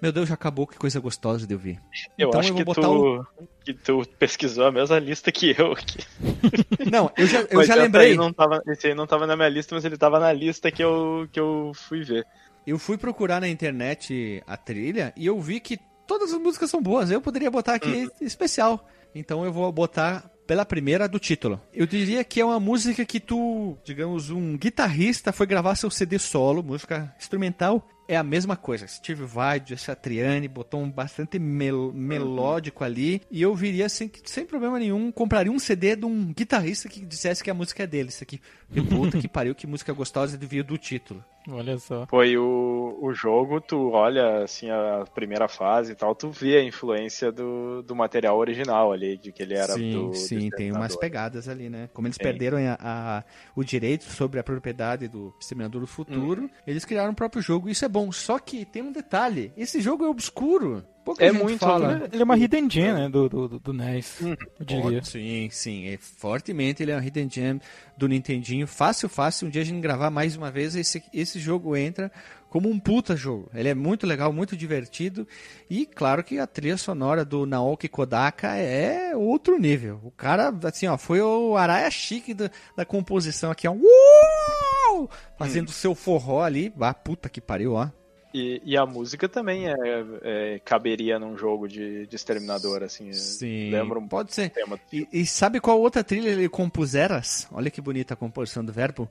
[0.00, 1.80] Meu Deus, já acabou, que coisa gostosa de ouvir.
[2.16, 3.26] Eu então, acho eu que, tu, o...
[3.64, 5.98] que tu pesquisou a mesma lista que eu aqui.
[6.90, 8.12] Não, eu já, eu já lembrei.
[8.12, 10.70] Aí não tava, esse aí não tava na minha lista, mas ele tava na lista
[10.70, 12.24] que eu, que eu fui ver.
[12.66, 16.80] Eu fui procurar na internet a trilha e eu vi que todas as músicas são
[16.80, 17.10] boas.
[17.10, 18.10] Eu poderia botar aqui hum.
[18.20, 18.88] especial.
[19.14, 21.60] Então eu vou botar pela primeira do título.
[21.72, 26.18] Eu diria que é uma música que tu, digamos, um guitarrista foi gravar seu CD
[26.18, 28.86] solo, música instrumental, é a mesma coisa.
[28.86, 33.20] Steve Vai, Satriani, botou um bastante mel melódico ali.
[33.30, 37.42] E eu viria sem, sem problema nenhum, compraria um CD de um guitarrista que dissesse
[37.42, 38.08] que a música é dele.
[38.08, 38.40] Isso aqui,
[38.88, 41.24] puta que pariu, que música gostosa devia do título.
[41.48, 42.06] Olha só.
[42.06, 46.64] Foi o, o jogo, tu olha assim a primeira fase e tal, tu vê a
[46.64, 50.14] influência do, do material original ali, de que ele era sim, do.
[50.14, 51.88] Sim, do tem umas pegadas ali, né?
[51.92, 56.50] Como eles perderam a, a, o direito sobre a propriedade do Exterminador do Futuro, hum.
[56.66, 57.68] eles criaram o próprio jogo.
[57.68, 58.10] Isso é bom.
[58.10, 60.84] Só que tem um detalhe: esse jogo é obscuro.
[61.06, 61.98] Pouca é muito fala.
[61.98, 62.08] Né?
[62.12, 64.34] Ele é uma hidden gem, né, do, do, do NES, hum.
[64.58, 65.04] eu diria.
[65.04, 67.60] Sim, sim, é, fortemente ele é uma hidden gem
[67.96, 68.66] do Nintendinho.
[68.66, 72.10] Fácil, fácil, um dia a gente gravar mais uma vez, esse, esse jogo entra
[72.50, 73.48] como um puta jogo.
[73.54, 75.28] Ele é muito legal, muito divertido
[75.70, 80.00] e claro que a trilha sonora do Naoki Kodaka é outro nível.
[80.02, 83.72] O cara, assim, ó, foi o Araya Chique da, da composição aqui, ó.
[83.72, 85.08] Uou!
[85.38, 85.72] Fazendo hum.
[85.72, 86.74] seu forró ali.
[86.80, 87.90] Ah, puta que pariu, ó.
[88.36, 89.74] E, e, a música também é,
[90.22, 93.10] é, caberia num jogo de, de exterminador, assim.
[93.14, 94.52] Sim, lembra um pode ser.
[94.92, 97.48] E, e, sabe qual outra trilha ele compuseras?
[97.50, 99.08] Olha que bonita a composição do verbo.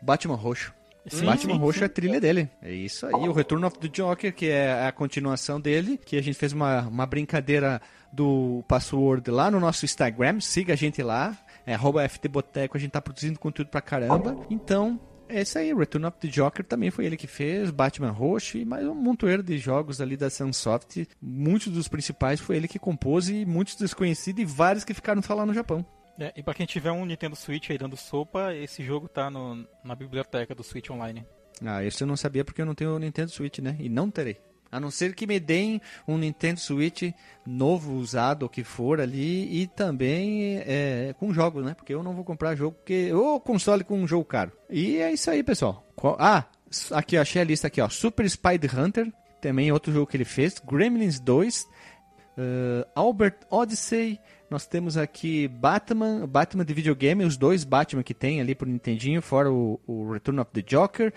[0.00, 0.72] Batman Roxo.
[1.08, 1.84] Sim, Batman sim, Roxo sim.
[1.84, 2.48] é a trilha dele.
[2.62, 3.14] É isso aí.
[3.14, 6.82] O Return of the Joker, que é a continuação dele, que a gente fez uma,
[6.82, 10.38] uma brincadeira do password lá no nosso Instagram.
[10.38, 11.36] Siga a gente lá.
[11.66, 14.36] É arroba FTBoteco, a gente tá produzindo conteúdo pra caramba.
[14.48, 18.58] Então, é isso aí, Return of the Joker também foi ele que fez, Batman Roxo
[18.58, 21.08] e mais um montoeiro de jogos ali da Sunsoft.
[21.20, 25.34] Muitos dos principais foi ele que compôs e muitos desconhecidos e vários que ficaram só
[25.34, 25.84] lá no Japão.
[26.18, 29.66] É, e pra quem tiver um Nintendo Switch aí dando sopa, esse jogo tá no,
[29.84, 31.24] na biblioteca do Switch Online.
[31.64, 33.76] Ah, esse eu não sabia porque eu não tenho o Nintendo Switch, né?
[33.78, 34.40] E não terei.
[34.70, 37.10] A não ser que me deem um Nintendo Switch
[37.46, 41.74] novo, usado, o que for ali, e também é, com jogos, né?
[41.74, 44.52] Porque eu não vou comprar jogo, porque ou console com um jogo caro.
[44.68, 45.86] E é isso aí, pessoal.
[46.18, 46.44] Ah,
[46.92, 47.88] aqui eu achei a lista aqui, ó.
[47.88, 50.58] Super Spider Hunter, também outro jogo que ele fez.
[50.58, 54.20] Gremlins 2, uh, Albert Odyssey.
[54.50, 59.20] Nós temos aqui Batman, Batman de videogame, os dois Batman que tem ali pro Nintendinho,
[59.20, 61.12] fora o, o Return of the Joker.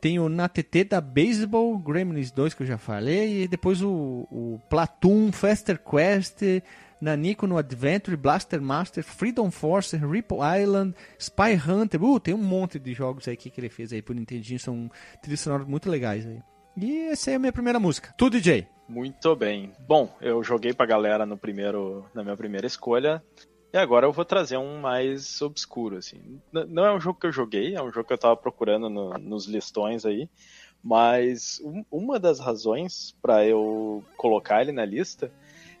[0.00, 4.26] Tem o na TT da Baseball, Gremlins 2 que eu já falei, e depois o,
[4.30, 6.42] o Platoon, Faster Quest,
[7.00, 12.02] Nanico no Adventure, Blaster Master, Freedom Force, Ripple Island, Spy Hunter.
[12.02, 14.90] Uh, tem um monte de jogos aí que ele fez aí pro Nintendinho, são
[15.22, 16.42] trilhas sonoras muito legais aí.
[16.76, 18.14] E essa é a minha primeira música.
[18.16, 18.66] Tu, DJ.
[18.88, 19.72] Muito bem.
[19.86, 23.22] Bom, eu joguei pra galera no primeiro, na minha primeira escolha.
[23.72, 26.40] E agora eu vou trazer um mais obscuro, assim.
[26.52, 29.10] Não é um jogo que eu joguei, é um jogo que eu tava procurando no,
[29.18, 30.28] nos listões aí.
[30.82, 35.30] Mas um, uma das razões para eu colocar ele na lista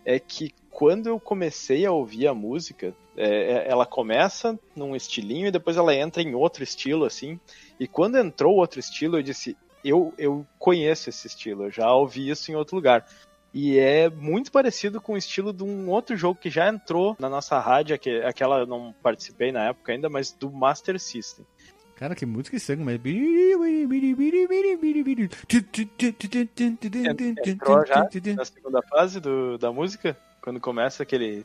[0.04, 5.48] é que quando eu comecei a ouvir a música, é, é, ela começa num estilinho
[5.48, 7.40] e depois ela entra em outro estilo, assim.
[7.78, 12.28] E quando entrou outro estilo, eu disse: eu, eu conheço esse estilo, eu já ouvi
[12.28, 13.04] isso em outro lugar.
[13.52, 17.28] E é muito parecido com o estilo de um outro jogo que já entrou na
[17.28, 21.44] nossa rádio, que, aquela eu não participei na época ainda, mas do Master System.
[21.96, 22.98] Cara, que música estranha, mas.
[27.46, 30.16] Entrou já na segunda fase do, da música?
[30.40, 31.44] Quando começa aquele.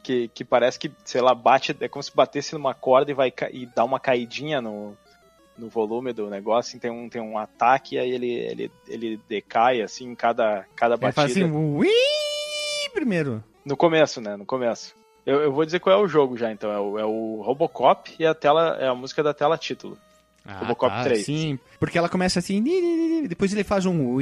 [0.00, 1.76] Que, que parece que, sei lá, bate.
[1.80, 4.96] É como se batesse numa corda e vai e dá uma caidinha no,
[5.60, 6.80] no volume do negócio.
[6.80, 11.06] Tem um, tem um ataque e aí ele, ele, ele decai, assim, cada, cada batida.
[11.06, 11.44] Ele faz assim,
[12.92, 13.44] primeiro.
[13.64, 14.36] No começo, né?
[14.36, 14.94] No começo.
[15.24, 16.72] Eu, eu vou dizer qual é o jogo já, então.
[16.72, 19.96] É o, é o Robocop e a tela é a música da tela título.
[20.44, 21.24] Ah, Robocop tá, 3.
[21.24, 22.64] Sim, porque ela começa assim,
[23.28, 24.16] depois ele faz um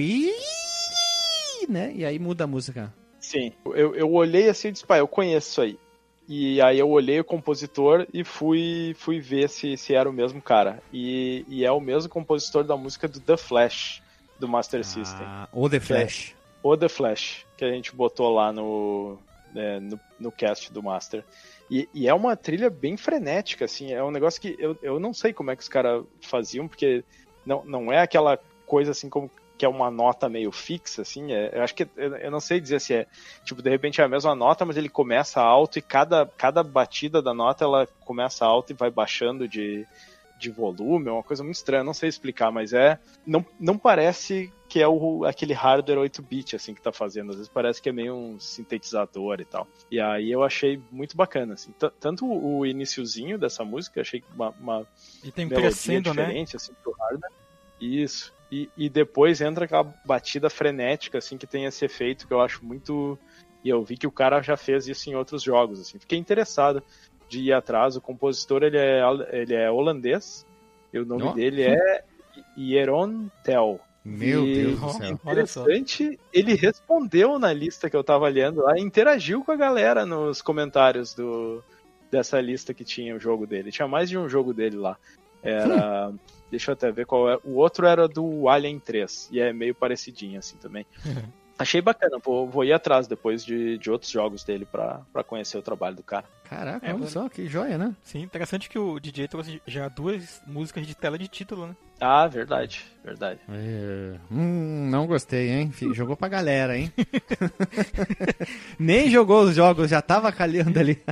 [1.69, 1.93] né?
[1.95, 2.93] E aí muda a música.
[3.21, 3.53] Sim.
[3.67, 5.79] Eu, eu olhei assim e disse, pai, eu conheço isso aí.
[6.29, 10.43] E aí eu olhei o compositor e fui, fui ver se, se era o mesmo
[10.43, 10.83] cara.
[10.93, 14.03] E, e é o mesmo compositor da música do The Flash,
[14.39, 15.27] do Master ah, System.
[15.51, 16.33] O The Flash.
[16.33, 19.19] É, o The Flash, que a gente botou lá no,
[19.55, 21.25] né, no, no cast do Master.
[21.71, 25.15] E, e, é uma trilha bem frenética, assim, é um negócio que eu, eu não
[25.15, 27.05] sei como é que os caras faziam, porque
[27.45, 31.51] não, não é aquela coisa assim como que é uma nota meio fixa, assim, é,
[31.53, 33.07] eu acho que, eu, eu, não sei dizer se é,
[33.45, 37.21] tipo, de repente é a mesma nota, mas ele começa alto e cada, cada batida
[37.21, 39.85] da nota, ela começa alto e vai baixando de,
[40.39, 44.53] de volume, é uma coisa muito estranha, não sei explicar, mas é, não, não parece
[44.69, 47.31] que é o, aquele hardware 8-bit, assim, que tá fazendo.
[47.31, 49.67] Às vezes parece que é meio um sintetizador e tal.
[49.91, 51.73] E aí eu achei muito bacana, assim.
[51.99, 54.87] Tanto o iniciozinho dessa música, achei uma, uma
[55.25, 56.23] e tem crescendo, né?
[56.23, 56.57] diferente, né?
[56.57, 57.33] assim, pro hardware.
[57.81, 58.37] Isso.
[58.51, 62.65] E, e depois entra aquela batida frenética, assim, que tem esse efeito que eu acho
[62.65, 63.19] muito...
[63.65, 65.99] E eu vi que o cara já fez isso em outros jogos, assim.
[65.99, 66.83] Fiquei interessado
[67.29, 67.97] de ir atrás.
[67.97, 70.47] O compositor, ele é, ele é holandês.
[70.93, 71.33] E o nome oh.
[71.33, 72.05] dele é
[72.57, 73.81] Jeroen Tel.
[74.05, 75.11] Meu e, Deus do céu.
[75.11, 80.41] Interessante, ele respondeu na lista que eu tava lendo lá, interagiu com a galera nos
[80.41, 81.63] comentários do,
[82.11, 83.73] dessa lista que tinha o jogo dele.
[83.73, 84.97] Tinha mais de um jogo dele lá.
[85.43, 86.09] Era.
[86.09, 86.19] Hum.
[86.51, 87.39] Deixa eu até ver qual é.
[87.45, 90.87] O outro era do Alien 3, e é meio parecidinho assim também.
[91.59, 95.63] Achei bacana, vou, vou ir atrás depois de, de outros jogos dele para conhecer o
[95.63, 96.25] trabalho do cara.
[96.45, 97.97] Caraca, é, olha só, que joia, né?
[98.01, 101.77] Sim, interessante que o DJ trouxe já duas músicas de tela de título, né?
[102.01, 103.41] Ah, verdade, verdade.
[103.49, 104.15] É...
[104.31, 105.73] Hum, não gostei, hein?
[105.93, 106.93] Jogou pra galera, hein?
[108.79, 111.03] Nem jogou os jogos, já tava calhando ali.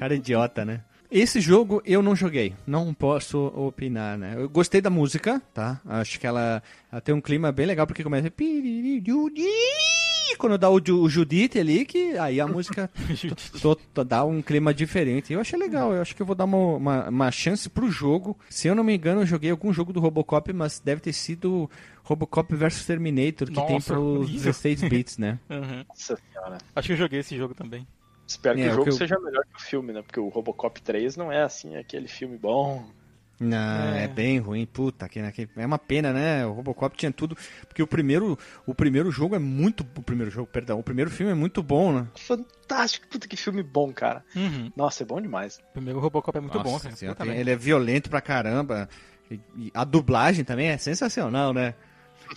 [0.00, 0.80] cara idiota, né?
[1.14, 4.34] Esse jogo eu não joguei, não posso opinar, né?
[4.36, 5.80] Eu gostei da música, tá?
[5.86, 6.60] Acho que ela,
[6.90, 8.32] ela tem um clima bem legal, porque começa...
[10.36, 12.90] Quando dá o, o Judite ali, que aí a música
[13.62, 15.32] to, to, dá um clima diferente.
[15.32, 18.36] Eu achei legal, eu acho que eu vou dar uma, uma, uma, chance pro jogo.
[18.50, 21.70] Se eu não me engano, eu joguei algum jogo do Robocop, mas deve ter sido
[22.02, 25.38] Robocop vs Terminator, que Nossa, tem pros 16 bits, né?
[25.48, 25.84] Uhum.
[25.88, 26.58] Nossa senhora.
[26.74, 27.86] Acho que eu joguei esse jogo também.
[28.26, 28.96] Espero que é, o jogo que eu...
[28.96, 30.02] seja melhor que o filme, né?
[30.02, 32.84] Porque o Robocop 3 não é assim, aquele filme bom.
[33.38, 34.04] Não, é.
[34.04, 36.46] é, bem ruim, puta, que, é uma pena, né?
[36.46, 40.46] O Robocop tinha tudo, porque o primeiro, o primeiro jogo é muito, o primeiro jogo,
[40.46, 42.06] perdão, o primeiro filme é muito bom, né?
[42.14, 44.24] Fantástico, puta que filme bom, cara.
[44.36, 44.70] Uhum.
[44.76, 45.58] Nossa, é bom demais.
[45.70, 46.96] O primeiro Robocop é muito Nossa, bom, cara.
[46.96, 48.88] Senhora, ele é violento pra caramba.
[49.30, 51.74] E a dublagem também é sensacional, né?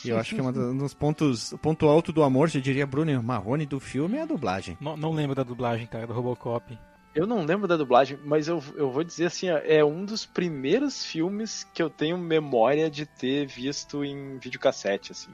[0.03, 3.21] E eu acho que é um dos pontos, ponto alto do amor, eu diria Bruno
[3.21, 4.77] Marrone do filme é a dublagem.
[4.79, 6.77] Não, não lembro da dublagem, cara, do Robocop.
[7.15, 11.03] Eu não lembro da dublagem, mas eu, eu vou dizer assim, é um dos primeiros
[11.03, 15.31] filmes que eu tenho memória de ter visto em videocassete, assim.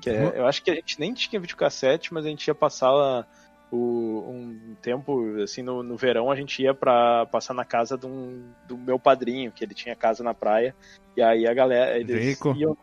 [0.00, 0.28] Que é, uhum.
[0.28, 3.26] eu acho que a gente nem tinha videocassete, mas a gente ia passar
[3.70, 8.06] o, um tempo, assim, no, no verão, a gente ia para passar na casa do,
[8.06, 10.74] um, do meu padrinho, que ele tinha casa na praia,
[11.16, 12.54] e aí a galera, eles Rico.
[12.56, 12.76] iam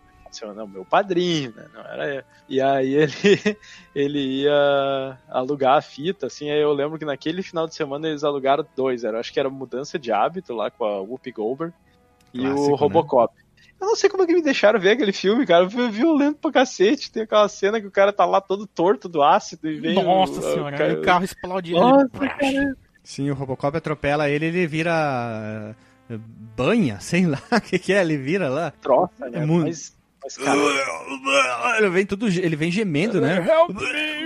[0.43, 1.65] não, meu padrinho, né?
[1.73, 3.11] Não era E aí ele,
[3.95, 8.23] ele ia alugar a fita, assim, aí eu lembro que naquele final de semana eles
[8.23, 11.73] alugaram dois, era, acho que era Mudança de Hábito lá com a Whoopi Goldberg
[12.33, 12.77] e Clássico, o né?
[12.77, 13.33] Robocop.
[13.35, 13.45] Né?
[13.79, 15.69] Eu não sei como é que me deixaram ver aquele filme, cara.
[15.69, 17.11] Foi violento pra cacete.
[17.11, 19.95] Tem aquela cena que o cara tá lá todo torto do ácido e vem.
[19.95, 20.93] Nossa o, senhora, o, cara...
[20.93, 21.73] o carro explode.
[21.73, 22.77] Nossa, cara.
[23.03, 25.75] Sim, o Robocop atropela ele, ele vira
[26.09, 26.19] uh,
[26.55, 28.71] banha, sei lá o que, que é, ele vira lá.
[28.81, 29.43] Troça, né?
[29.43, 29.67] É muito...
[29.67, 29.94] Mas,
[30.25, 31.77] mas, cara...
[31.77, 33.45] ele vem tudo, ele vem gemendo, né?
[33.47, 34.25] Help me!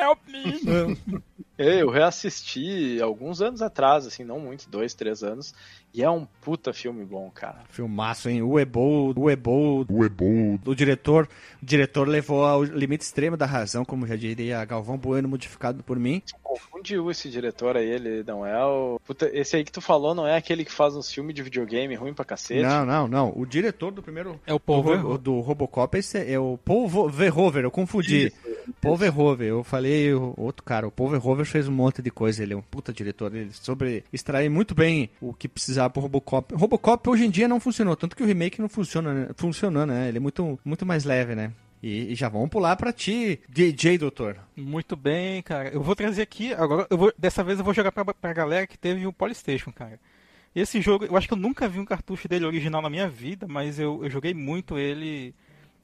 [0.00, 1.22] Help me!
[1.58, 5.54] Eu reassisti alguns anos atrás, assim, não muito, dois, três anos,
[5.94, 7.58] e é um puta filme bom, cara.
[7.68, 8.42] Filmaço, hein?
[8.42, 10.58] O Ebo, o Ebo, o Ebo.
[10.64, 11.28] O diretor,
[11.62, 15.98] o diretor levou ao limite extremo da razão, como já diria Galvão Bueno, modificado por
[15.98, 16.22] mim.
[16.42, 18.98] Confundiu esse diretor aí, ele não é o...
[19.04, 21.94] Puta, esse aí que tu falou não é aquele que faz uns filmes de videogame
[21.94, 22.62] ruim pra cacete?
[22.62, 23.32] Não, não, não.
[23.36, 24.40] O diretor do primeiro...
[24.46, 28.26] É o Paul do, do Robocop, esse é, é o Paul Verhoeven, eu confundi.
[28.26, 28.36] Isso,
[28.80, 32.52] Paul Verhoeven, eu falei outro cara, o Paul Verhoeven fez um monte de coisa, ele
[32.52, 36.54] é um puta diretor, ele sobre extrair muito bem o que precisava pro Robocop.
[36.54, 39.28] Robocop hoje em dia não funcionou, tanto que o remake não funciona, né?
[39.36, 40.08] funcionando, né?
[40.08, 41.52] Ele é muito, muito mais leve, né?
[41.82, 44.36] E, e, já vamos pular para ti, DJ Doutor.
[44.56, 45.70] Muito bem, cara.
[45.70, 48.68] Eu vou trazer aqui, agora, eu vou, dessa vez eu vou jogar pra, pra galera
[48.68, 49.98] que teve o Polystation, cara.
[50.54, 53.48] Esse jogo, eu acho que eu nunca vi um cartucho dele original na minha vida,
[53.48, 55.34] mas eu, eu joguei muito ele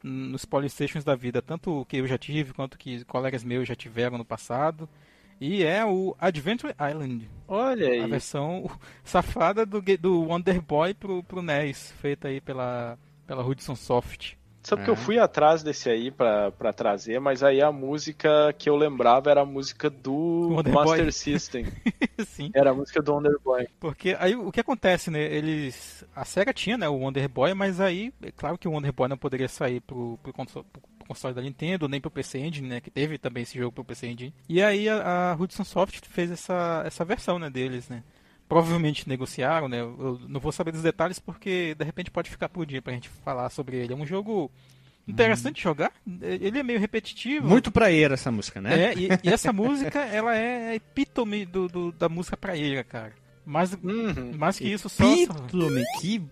[0.03, 4.18] nos Polystations da vida, tanto que eu já tive, quanto que colegas meus já tiveram
[4.18, 4.88] no passado.
[5.40, 7.28] E é o Adventure Island.
[7.46, 8.01] Olha aí.
[8.01, 8.68] A versão
[9.05, 14.38] safada do, do Wonder Boy pro, pro NES, feita aí pela, pela Hudson Soft.
[14.68, 14.84] Sabe é.
[14.84, 18.76] que eu fui atrás desse aí pra, pra trazer, mas aí a música que eu
[18.76, 21.12] lembrava era a música do Wonder Master Boy.
[21.12, 21.66] System.
[22.26, 22.50] Sim.
[22.52, 23.66] Era a música do Wonder Boy.
[23.80, 25.22] Porque aí o que acontece, né?
[25.22, 26.04] Eles.
[26.14, 29.08] A SEGA tinha, né, o Wonder Boy, mas aí, é claro que o Wonder Boy
[29.08, 32.80] não poderia sair pro, pro, console, pro console da Nintendo, nem pro PC Engine, né?
[32.82, 34.34] Que teve também esse jogo pro PC Engine.
[34.46, 38.02] E aí a, a Hudson Soft fez essa, essa versão, né, deles, né?
[38.49, 39.80] Provavelmente negociaram, né?
[39.80, 43.09] Eu não vou saber dos detalhes porque de repente pode ficar por dia pra gente
[43.09, 43.92] falar sobre ele.
[43.92, 44.51] É um jogo
[45.07, 45.70] interessante hum.
[45.70, 45.92] jogar.
[46.22, 47.46] Ele é meio repetitivo.
[47.46, 48.92] Muito praeira essa música, né?
[48.92, 53.12] É, e, e essa música, ela é a epítome do, do, da música praeira, cara.
[53.44, 54.32] Mas, uhum.
[54.36, 55.05] mais que isso, só...
[55.05, 56.22] Epítome, que...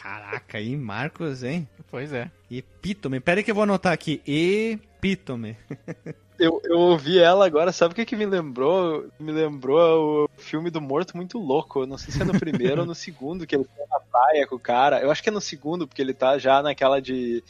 [0.00, 1.68] Caraca, aí, Marcos, hein?
[1.90, 2.30] Pois é.
[2.50, 3.20] Epítome.
[3.20, 4.20] Pera aí que eu vou anotar aqui.
[4.26, 5.56] Epítome.
[6.40, 9.06] eu, eu ouvi ela agora, sabe o que, que me lembrou?
[9.18, 11.86] Me lembrou o filme do Morto Muito Louco.
[11.86, 14.56] Não sei se é no primeiro ou no segundo, que ele tá na praia com
[14.56, 15.00] o cara.
[15.00, 17.44] Eu acho que é no segundo, porque ele tá já naquela de.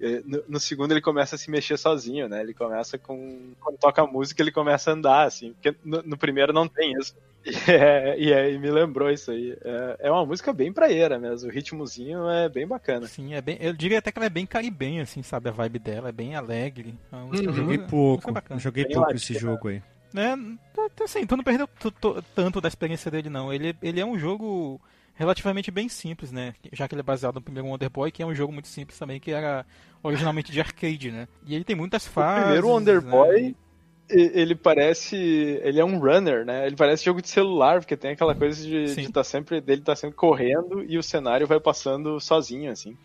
[0.00, 2.40] Eh, no, no, segundo ele começa a se mexer sozinho, né?
[2.40, 3.52] Ele começa com.
[3.60, 5.52] Quando toca a música, ele começa a andar, assim.
[5.52, 7.14] Porque no, no primeiro não tem isso.
[7.46, 9.56] E, é, e, é, e, me lembrou isso aí.
[9.64, 11.48] É, é, uma música bem praieira mesmo.
[11.48, 13.06] O ritmozinho é bem bacana.
[13.06, 13.56] Sim, é bem.
[13.60, 15.48] Eu diria até que ela é bem caribenha, assim, sabe?
[15.48, 16.94] A vibe dela é bem alegre.
[17.12, 17.52] É uhum.
[17.52, 18.32] Joguei pouco.
[18.58, 19.82] Joguei bem pouco esse jogo aí.
[20.14, 21.68] É, assim, tu não perdeu
[22.34, 23.52] tanto da experiência dele, não.
[23.52, 24.80] Ele, ele é um jogo
[25.16, 26.54] relativamente bem simples, né?
[26.72, 28.98] Já que ele é baseado no primeiro Wonder Boy, que é um jogo muito simples
[28.98, 29.66] também, que era
[30.02, 31.26] originalmente de arcade, né?
[31.44, 32.38] E ele tem muitas fases.
[32.38, 33.10] O primeiro Wonder né?
[33.10, 33.56] Boy
[34.08, 35.16] ele parece.
[35.16, 36.66] Ele é um runner, né?
[36.66, 39.60] Ele parece jogo de celular, porque tem aquela coisa de estar tá sempre.
[39.60, 42.96] dele tá sempre correndo e o cenário vai passando sozinho, assim.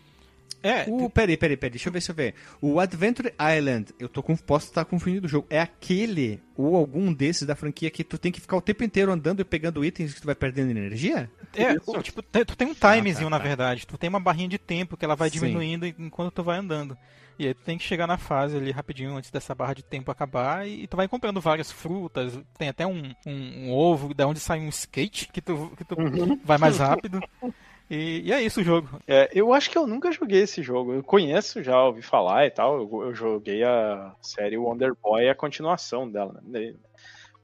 [0.62, 0.84] É.
[0.88, 2.34] O, peraí, peraí, peraí, deixa eu ver se eu ver.
[2.60, 5.46] O Adventure Island, eu tô com, posso estar confundindo o jogo.
[5.50, 9.10] É aquele ou algum desses da franquia que tu tem que ficar o tempo inteiro
[9.10, 11.30] andando e pegando itens que tu vai perdendo energia?
[11.54, 13.42] É, tipo, tu tem um timezinho, ah, tá, tá.
[13.42, 13.86] na verdade.
[13.86, 15.94] Tu tem uma barrinha de tempo que ela vai diminuindo Sim.
[15.98, 16.96] enquanto tu vai andando.
[17.38, 20.10] E aí tu tem que chegar na fase ali rapidinho antes dessa barra de tempo
[20.10, 24.38] acabar e, tu vai comprando várias frutas, tem até um, um, um ovo da onde
[24.38, 26.38] sai um skate que tu, que tu uhum.
[26.44, 27.20] vai mais rápido.
[27.92, 28.88] E, e, é isso o jogo.
[29.06, 30.94] É, eu acho que eu nunca joguei esse jogo.
[30.94, 32.78] Eu conheço, já ouvi falar e tal.
[32.78, 36.72] Eu, eu joguei a série Wonder Boy, a continuação dela, né?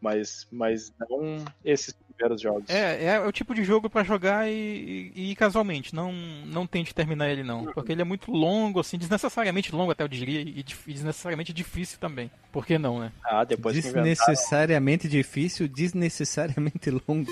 [0.00, 2.68] Mas, mas não esses primeiros jogos.
[2.68, 5.94] É, é o tipo de jogo para jogar e, e, e, casualmente.
[5.94, 7.66] Não, não tente terminar ele, não.
[7.72, 11.98] Porque ele é muito longo, assim, desnecessariamente longo, até eu diria, e, e desnecessariamente difícil
[11.98, 12.30] também.
[12.52, 13.12] Por que não, né?
[13.24, 17.30] Ah, depois Desnecessariamente difícil, desnecessariamente longo.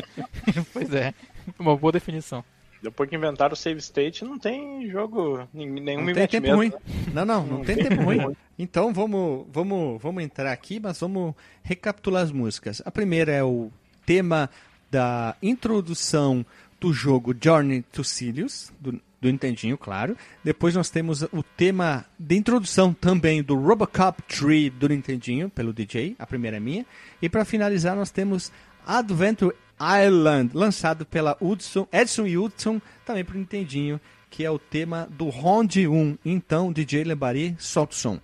[0.72, 1.12] pois é,
[1.58, 2.44] uma boa definição.
[2.82, 6.70] Depois que inventaram o save state, não tem jogo, nenhum não tem tempo ruim.
[6.70, 6.78] Né?
[7.14, 8.36] Não, não, não, não tem tempo ruim.
[8.58, 12.82] Então vamos, vamos, vamos entrar aqui, mas vamos recapitular as músicas.
[12.84, 13.70] A primeira é o
[14.04, 14.50] tema
[14.90, 16.44] da introdução
[16.80, 20.16] do jogo Journey to Sirius, do, do Nintendinho, claro.
[20.42, 26.16] Depois nós temos o tema de introdução também do Robocop 3 do Nintendinho, pelo DJ,
[26.18, 26.84] a primeira é minha.
[27.22, 28.50] E para finalizar nós temos
[28.84, 34.58] Adventure Island, lançado pela Hudson, Edson e Hudson, também para o Nintendinho, que é o
[34.58, 36.18] tema do Round 1.
[36.24, 38.20] Então, DJ Lebari, solta o som.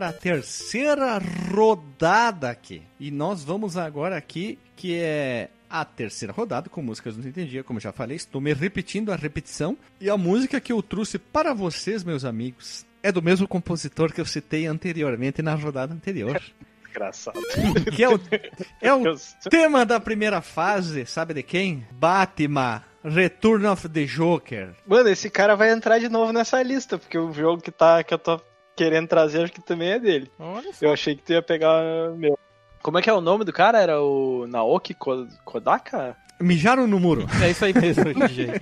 [0.00, 1.20] Para a terceira
[1.52, 2.82] rodada aqui.
[2.98, 7.78] E nós vamos agora aqui, que é a terceira rodada com músicas não entendia, como
[7.78, 9.76] já falei, estou me repetindo a repetição.
[10.00, 14.22] E a música que eu trouxe para vocês, meus amigos, é do mesmo compositor que
[14.22, 16.40] eu citei anteriormente na rodada anterior.
[16.88, 17.38] Engraçado.
[17.94, 18.18] Que é o,
[18.80, 19.04] é o
[19.50, 21.86] tema da primeira fase, sabe de quem?
[21.92, 22.82] Batman.
[23.04, 24.74] Return of the Joker.
[24.86, 28.12] Mano, esse cara vai entrar de novo nessa lista, porque o jogo que, tá, que
[28.12, 28.40] eu tô
[28.80, 30.30] querendo trazer acho que também é dele.
[30.80, 31.82] Eu achei que tu ia pegar
[32.16, 32.38] meu.
[32.80, 33.78] Como é que é o nome do cara?
[33.78, 34.94] Era o Naoki
[35.44, 36.16] Kodaka?
[36.40, 37.26] Mijaram no muro.
[37.42, 38.58] É isso aí mesmo, DJ.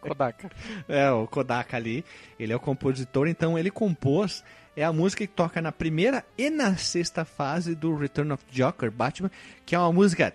[0.00, 0.50] Kodaka.
[0.88, 2.02] É, o Kodaka ali.
[2.40, 4.42] Ele é o compositor, então ele compôs.
[4.74, 8.90] É a música que toca na primeira e na sexta fase do Return of Joker,
[8.90, 9.30] Batman,
[9.66, 10.32] que é uma música.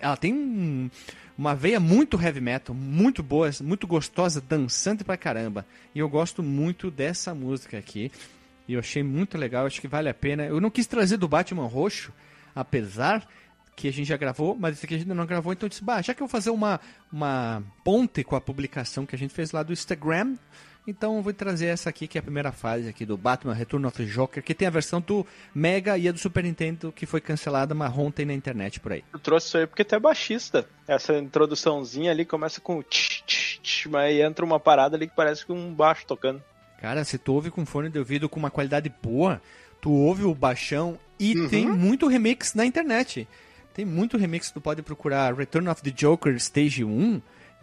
[0.00, 0.88] Ela tem um,
[1.36, 5.66] uma veia muito heavy metal, muito boa, muito gostosa, dançante pra caramba.
[5.94, 8.10] E eu gosto muito dessa música aqui.
[8.68, 10.44] E eu achei muito legal, acho que vale a pena.
[10.44, 12.12] Eu não quis trazer do Batman Roxo,
[12.54, 13.26] apesar
[13.76, 15.84] que a gente já gravou, mas esse aqui a gente não gravou, então eu disse,
[15.84, 16.80] bah, já que eu vou fazer uma,
[17.12, 20.34] uma ponte com a publicação que a gente fez lá do Instagram,
[20.86, 23.86] então eu vou trazer essa aqui, que é a primeira fase aqui do Batman Return
[23.86, 27.06] of the Joker, que tem a versão do Mega e a do Super Nintendo, que
[27.06, 29.04] foi cancelada, mas ontem na internet por aí.
[29.12, 30.66] Eu trouxe isso aí porque tu é baixista.
[30.86, 35.16] Essa introduçãozinha ali começa com tch, tch, tch, mas aí entra uma parada ali que
[35.16, 36.42] parece que um baixo tocando.
[36.80, 39.40] Cara, se tu ouve com fone de ouvido com uma qualidade boa,
[39.80, 41.48] tu ouve o baixão e uhum.
[41.48, 43.26] tem muito remix na internet.
[43.74, 47.20] Tem muito remix, tu pode procurar Return of the Joker Stage 1,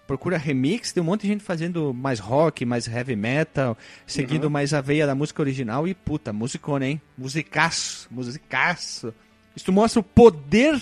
[0.08, 4.50] procura remix, tem um monte de gente fazendo mais rock, mais heavy metal, seguindo uhum.
[4.50, 7.02] mais a veia da música original e puta, musicona, hein?
[7.18, 9.14] Musicaço, musicaço.
[9.56, 10.82] Isso mostra o poder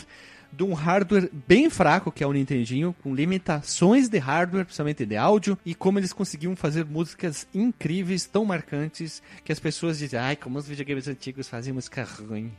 [0.51, 5.15] de um hardware bem fraco, que é o Nintendinho, com limitações de hardware, principalmente de
[5.15, 10.35] áudio, e como eles conseguiam fazer músicas incríveis, tão marcantes, que as pessoas dizem, ai,
[10.35, 12.51] como os videogames antigos fazem música ruim.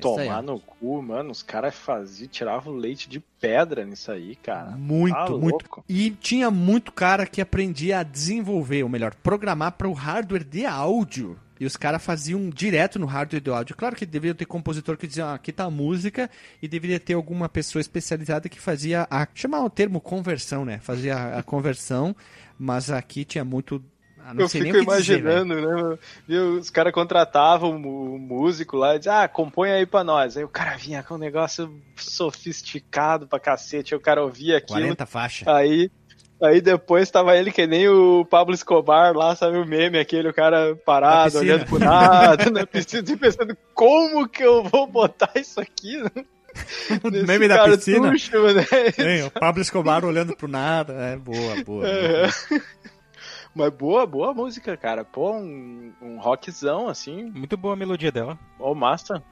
[0.00, 1.30] Tomar no cu, mano.
[1.30, 4.70] Os caras faziam, tiravam leite de pedra nisso aí, cara.
[4.72, 5.84] Muito, tá muito.
[5.88, 10.64] E tinha muito cara que aprendia a desenvolver, ou melhor, programar para o hardware de
[10.64, 11.38] áudio.
[11.60, 13.76] E os caras faziam direto no hardware do áudio.
[13.76, 16.30] Claro que deveria ter compositor que dizia, ah, aqui tá a música,
[16.62, 19.26] e deveria ter alguma pessoa especializada que fazia a.
[19.34, 20.78] chamar o termo conversão, né?
[20.78, 22.14] Fazia a conversão,
[22.56, 23.82] mas aqui tinha muito
[24.36, 25.98] eu fico imaginando, dizer,
[26.28, 26.38] né?
[26.58, 30.36] Os caras contratavam o músico lá e diziam, ah, compõe aí pra nós.
[30.36, 34.80] Aí o cara vinha com um negócio sofisticado pra cacete, aí o cara ouvia aquilo.
[34.80, 35.48] 40 faixas.
[35.48, 35.90] Aí,
[36.42, 40.34] aí depois tava ele que nem o Pablo Escobar lá, sabe o meme, aquele o
[40.34, 46.02] cara parado, olhando pro nada, na piscina, pensando, como que eu vou botar isso aqui,
[47.04, 48.10] o meme da piscina.
[48.10, 49.24] Tuxo, né?
[49.24, 50.92] o Pablo Escobar olhando pro nada.
[50.94, 51.86] É boa, boa.
[51.86, 52.22] É.
[52.22, 52.62] boa.
[53.54, 55.04] Mas boa, boa música, cara.
[55.04, 57.30] Pô, um, um rockzão, assim.
[57.30, 58.38] Muito boa a melodia dela.
[58.58, 59.22] Ó, oh, massa.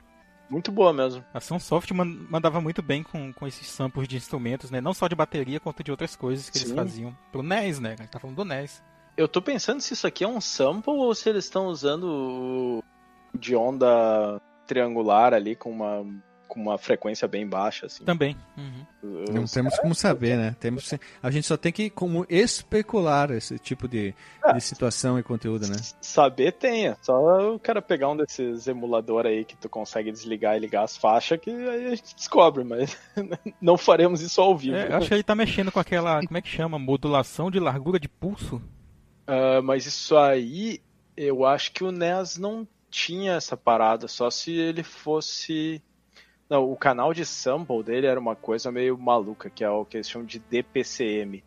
[0.49, 1.25] Muito boa mesmo.
[1.35, 4.81] A Sunsoft mandava muito bem com, com esses samples de instrumentos, né?
[4.81, 6.67] Não só de bateria, quanto de outras coisas que Sim.
[6.67, 7.19] eles faziam.
[7.33, 7.95] Pro NES, né?
[7.95, 8.83] A gente tá falando do NES.
[9.17, 12.83] Eu tô pensando se isso aqui é um sample ou se eles estão usando
[13.35, 16.05] de onda triangular ali com uma
[16.57, 18.03] com uma frequência bem baixa, assim.
[18.03, 18.35] Também.
[18.57, 19.25] Uhum.
[19.31, 20.57] Não temos como saber, né?
[20.59, 20.93] Temos,
[21.23, 24.55] a gente só tem que como especular esse tipo de, é.
[24.55, 25.77] de situação e conteúdo, né?
[26.01, 26.97] Saber tenha.
[27.03, 30.97] Só o cara pegar um desses emuladores aí que tu consegue desligar e ligar as
[30.97, 32.99] faixas que aí a gente descobre, mas
[33.61, 34.77] não faremos isso ao vivo.
[34.77, 36.79] É, eu acho que ele tá mexendo com aquela, como é que chama?
[36.79, 38.57] Modulação de largura de pulso.
[39.29, 40.81] Uh, mas isso aí,
[41.17, 45.83] eu acho que o NES não tinha essa parada, só se ele fosse
[46.49, 49.97] não, o canal de sample dele era uma coisa meio maluca, que é o que
[49.97, 51.43] eles chamam de DPCM,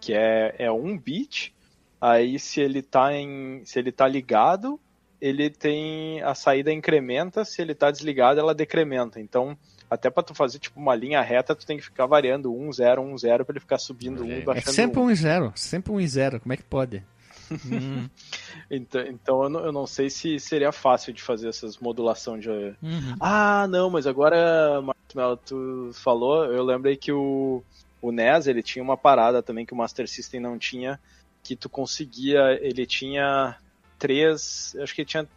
[0.00, 1.54] que é, é um bit,
[2.00, 3.62] aí se ele tá em.
[3.64, 4.78] se ele tá ligado,
[5.20, 6.22] ele tem.
[6.22, 9.18] a saída incrementa, se ele tá desligado, ela decrementa.
[9.18, 9.56] Então,
[9.88, 13.02] até para tu fazer tipo uma linha reta, tu tem que ficar variando 1, 0,
[13.02, 15.92] 1, 0 para ele ficar subindo 1 e baixando É sempre 1 e 0, sempre
[15.92, 17.02] 1 e 0, como é que pode?
[17.50, 18.08] Hum.
[18.70, 22.48] então, então eu, não, eu, não, sei se seria fácil de fazer essas modulação de.
[22.48, 23.16] Uhum.
[23.20, 25.02] Ah, não, mas agora, Marcos
[25.44, 27.62] tu falou, eu lembrei que o,
[28.00, 30.98] o NES ele tinha uma parada também que o Master System não tinha,
[31.42, 33.56] que tu conseguia, ele tinha
[33.98, 35.28] três, acho que ele tinha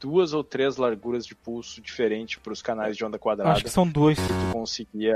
[0.00, 3.52] duas ou três larguras de pulso diferentes para os canais de onda quadrada.
[3.52, 4.18] Acho que são dois.
[4.18, 5.14] Que tu conseguia.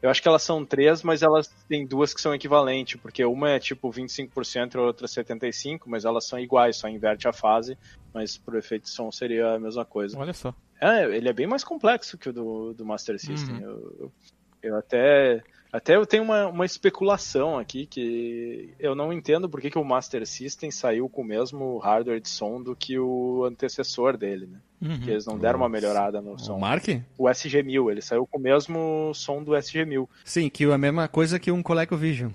[0.00, 3.50] Eu acho que elas são três, mas elas têm duas que são equivalentes, porque uma
[3.50, 7.76] é tipo 25% e a outra 75%, mas elas são iguais, só inverte a fase,
[8.14, 10.18] mas pro efeito de som seria a mesma coisa.
[10.18, 10.54] Olha só.
[10.80, 13.56] É, ele é bem mais complexo que o do, do Master System.
[13.56, 13.62] Uhum.
[13.62, 14.12] Eu, eu,
[14.62, 15.42] Eu até
[15.72, 19.84] até eu tenho uma, uma especulação aqui que eu não entendo por que, que o
[19.84, 24.58] Master System saiu com o mesmo hardware de som do que o antecessor dele, né?
[24.80, 25.00] Uhum.
[25.00, 26.54] Que eles não deram uma melhorada no som.
[26.54, 26.84] O Mark?
[27.18, 30.08] O SG-1000, ele saiu com o mesmo som do SG-1000.
[30.24, 32.30] Sim, que é a mesma coisa que um ColecoVision.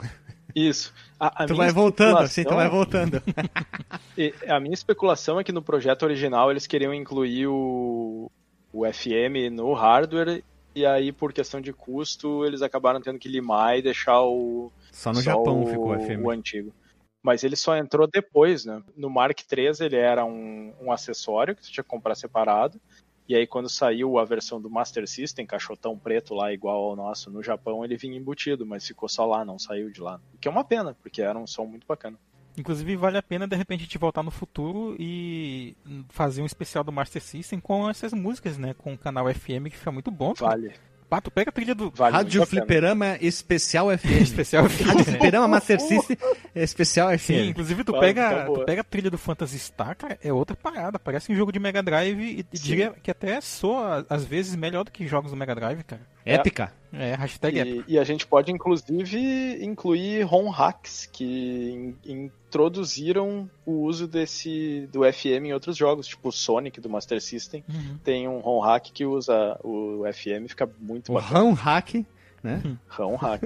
[0.56, 0.94] Isso.
[1.20, 3.22] A, a tu vai voltando, assim, tu vai voltando.
[4.48, 8.30] a minha especulação é que no projeto original eles queriam incluir o,
[8.72, 10.44] o FM no hardware
[10.76, 14.72] e aí, por questão de custo, eles acabaram tendo que limar e deixar o.
[14.92, 16.24] Só no só Japão o, ficou FM.
[16.24, 16.74] O antigo.
[17.22, 18.84] Mas ele só entrou depois, né?
[18.98, 22.80] No Mark III ele era um, um acessório que você tinha que comprar separado.
[23.28, 27.32] E aí, quando saiu a versão do Master System, caixotão preto lá, igual ao nosso
[27.32, 30.20] no Japão, ele vinha embutido, mas ficou só lá, não saiu de lá.
[30.34, 32.20] O que é uma pena, porque era um som muito bacana.
[32.58, 35.76] Inclusive, vale a pena de repente a gente voltar no futuro e
[36.10, 38.74] fazer um especial do Master System com essas músicas, né?
[38.78, 40.34] Com o canal FM que fica muito bom.
[40.34, 40.74] Vale.
[41.10, 41.92] Pato, pega a trilha do.
[41.92, 44.22] Vale Rádio Fliperama Especial FM.
[44.22, 44.88] especial FM.
[44.88, 46.18] Rádio Fliperama Master System
[46.56, 47.22] Especial FM.
[47.22, 50.98] Sim, inclusive tu pega, tu pega a trilha do Phantasy Star, cara, é outra parada.
[50.98, 54.92] Parece um jogo de Mega Drive e diria que até soa, às vezes, melhor do
[54.92, 56.02] que jogos do Mega Drive, cara.
[56.26, 56.72] Épica.
[56.92, 57.84] É, hashtag e, épica.
[57.88, 65.46] E a gente pode, inclusive, incluir ROM hacks que introduziram o uso desse do FM
[65.46, 67.64] em outros jogos, tipo o Sonic do Master System.
[67.68, 67.98] Uhum.
[68.04, 71.40] Tem um ROM hack que usa o FM, fica muito o bacana.
[71.40, 72.06] ROM hack,
[72.44, 72.62] né?
[72.88, 73.42] ROM hack.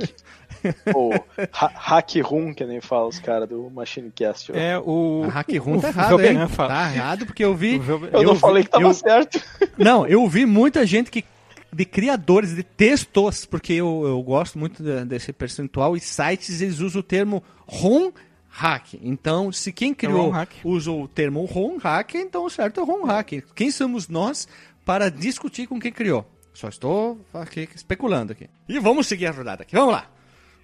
[0.94, 1.14] Ou
[1.54, 4.52] ha hack room, que nem fala os caras do Machine Cast.
[4.54, 5.24] É, o.
[5.26, 6.38] A hack room tá errado, hein?
[6.56, 7.78] Tá errado porque eu vi.
[7.78, 8.94] Eu, eu não falei que tava eu...
[8.94, 9.42] certo.
[9.78, 11.24] Não, eu vi muita gente que
[11.72, 16.80] de criadores de textos, porque eu, eu gosto muito de, desse percentual, e sites eles
[16.80, 18.12] usam o termo ROM
[18.50, 18.96] hack.
[19.02, 23.06] Então, se quem criou é usa o termo ROM hack, então o certo é ROM
[23.06, 23.44] hack.
[23.54, 24.48] Quem somos nós
[24.84, 26.26] para discutir com quem criou?
[26.54, 28.50] Só estou aqui especulando aqui.
[28.68, 29.76] E vamos seguir a rodada aqui.
[29.76, 30.17] Vamos lá.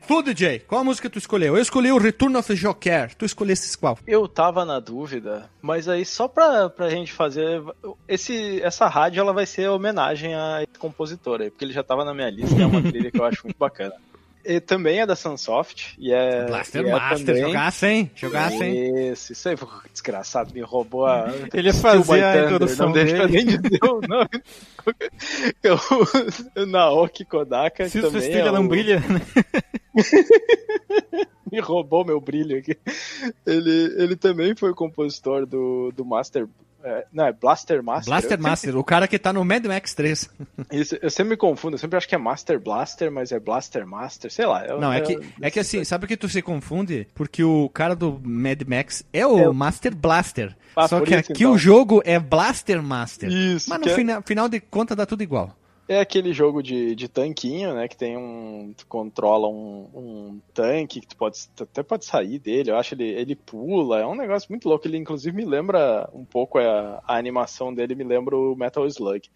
[0.07, 1.55] Tu, DJ, qual a música tu escolheu?
[1.55, 3.15] Eu escolhi o Return of the Joker.
[3.15, 3.97] Tu escolhesse qual?
[4.05, 7.61] Eu tava na dúvida, mas aí só pra, pra gente fazer.
[8.07, 12.03] Esse, essa rádio ela vai ser homenagem a esse compositor aí, porque ele já tava
[12.03, 13.93] na minha lista, é uma trilha que eu acho muito bacana.
[14.45, 15.95] E também é da Sunsoft.
[15.97, 17.41] E é, Blaster e é Master, também...
[17.43, 19.09] jogar sem, jogar sem.
[19.11, 19.55] Isso, isso aí,
[19.91, 21.31] desgraçado, me roubou a.
[21.53, 24.29] Ele fazia a introdução Não deixa nem dizer o nome.
[26.57, 27.87] o Naoki Kodaka.
[27.87, 28.51] Se também é o...
[28.51, 29.21] não brilha, né?
[31.51, 32.77] me roubou meu brilho aqui.
[33.45, 36.47] Ele, ele também foi o compositor do, do Master
[36.83, 38.11] é, não, é Blaster Master.
[38.11, 38.79] Blaster Master, sempre...
[38.79, 40.29] o cara que tá no Mad Max 3.
[40.69, 43.87] Isso, eu sempre me confundo, eu sempre acho que é Master Blaster, mas é Blaster
[43.87, 44.65] Master, sei lá.
[44.65, 47.07] Eu, não, é, que, é que assim, sabe que tu se confunde?
[47.15, 49.53] Porque o cara do Mad Max é o é...
[49.53, 50.53] Master Blaster.
[50.75, 51.53] Ah, só que isso, aqui então.
[51.53, 53.31] o jogo é Blaster Master.
[53.31, 53.69] Isso.
[53.69, 53.95] Mas no é...
[53.95, 55.55] final, final de contas dá tudo igual.
[55.88, 57.88] É aquele jogo de, de tanquinho, né?
[57.88, 58.73] Que tem um.
[58.77, 62.71] Tu controla um, um tanque que tu pode até pode sair dele.
[62.71, 63.99] Eu acho ele ele pula.
[63.99, 64.88] É um negócio muito louco.
[64.88, 69.29] Ele inclusive me lembra um pouco a, a animação dele me lembra o Metal Slug.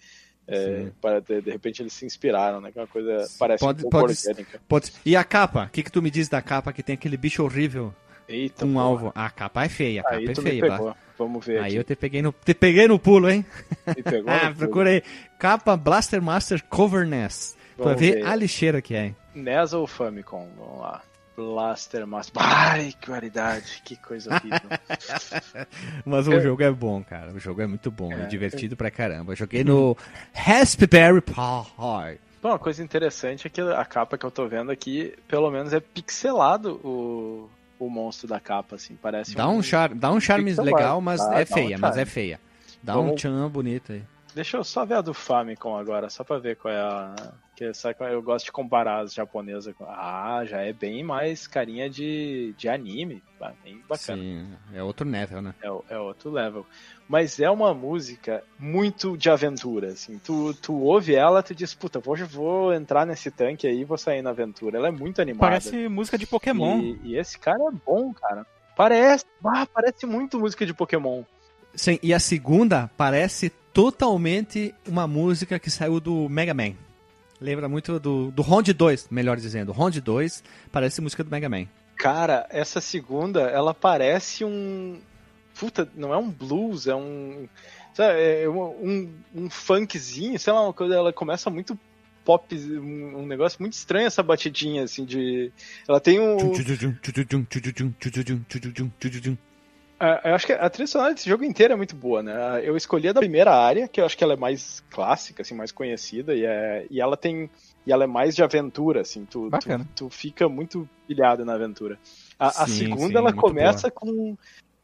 [0.49, 2.71] É, para, de, de, repente eles se inspiraram, né?
[2.71, 4.61] Que é uma coisa parece pode, um pouco pode, orgânica.
[4.65, 4.93] Pode.
[5.05, 5.65] E a capa?
[5.65, 7.93] O que, que tu me diz da capa que tem aquele bicho horrível?
[8.27, 9.11] Eita, um alvo.
[9.15, 10.95] A capa é feia, a capa Aí é feia.
[11.17, 11.59] Vamos ver.
[11.59, 11.75] Aí aqui.
[11.77, 13.45] eu te peguei no, te peguei no pulo, hein?
[13.87, 15.01] Me pegou ah, procurei.
[15.39, 17.57] Capa Blaster Master Cover NES.
[17.75, 19.13] Pra ver, ver a lixeira que é.
[19.33, 20.47] NES ou Famicom?
[20.57, 21.01] Vamos lá.
[21.35, 22.41] Blaster Master.
[22.41, 24.59] Ai, que qualidade, que coisa horrível.
[26.03, 26.41] Mas o eu...
[26.41, 27.31] jogo é bom, cara.
[27.31, 28.77] O jogo é muito bom, é, é divertido eu...
[28.77, 29.33] pra caramba.
[29.33, 29.95] Eu joguei no
[30.33, 31.33] Raspberry Pi.
[32.41, 35.73] Bom, uma coisa interessante é que a capa que eu tô vendo aqui, pelo menos
[35.73, 37.49] é pixelado o,
[37.79, 41.21] o monstro da capa, assim, parece dá um, um char, Dá um charme legal, mas
[41.31, 42.39] é feia, um mas é feia.
[42.81, 43.11] Dá Vamos...
[43.11, 44.03] um tchan bonito aí.
[44.37, 47.15] Deixa eu só ver a do Famicom agora, só pra ver qual é a.
[47.55, 49.83] Que sabe, eu gosto de comparar as japonesas com.
[49.85, 53.23] Ah, já é bem mais carinha de, de anime.
[53.63, 54.21] Bem bacana.
[54.21, 55.55] Sim, é outro level, né?
[55.59, 56.67] É, é outro level.
[57.07, 60.19] Mas é uma música muito de aventura, assim.
[60.19, 63.97] Tu, tu ouve ela, tu diz, puta, hoje vou entrar nesse tanque aí e vou
[63.97, 64.77] sair na aventura.
[64.77, 65.47] Ela é muito animada.
[65.47, 66.79] Parece música de Pokémon.
[66.79, 68.45] E, e esse cara é bom, cara.
[68.75, 71.23] Parece, ah, parece muito música de Pokémon.
[71.73, 76.73] Sim, e a segunda parece totalmente uma música que saiu do Mega Man.
[77.39, 79.71] Lembra muito do, do Rond 2, melhor dizendo.
[79.71, 81.67] Rond 2 parece música do Mega Man.
[81.97, 84.99] Cara, essa segunda, ela parece um.
[85.59, 87.47] Puta, não é um blues, é um.
[87.93, 90.95] Sabe, é um, um funkzinho, sei lá, uma coisa.
[90.95, 91.77] Ela começa muito
[92.23, 95.51] pop, um negócio muito estranho essa batidinha, assim, de.
[95.87, 96.37] Ela tem um.
[99.99, 102.61] É, eu acho que a trilha sonora desse jogo inteiro é muito boa, né?
[102.63, 105.55] Eu escolhi a da primeira área, que eu acho que ela é mais clássica, assim,
[105.55, 107.49] mais conhecida, e, é, e ela tem.
[107.85, 111.97] E ela é mais de aventura, assim, tu, tu, tu, fica muito pilhado na aventura.
[112.37, 114.37] A, sim, a segunda, sim, ela começa com,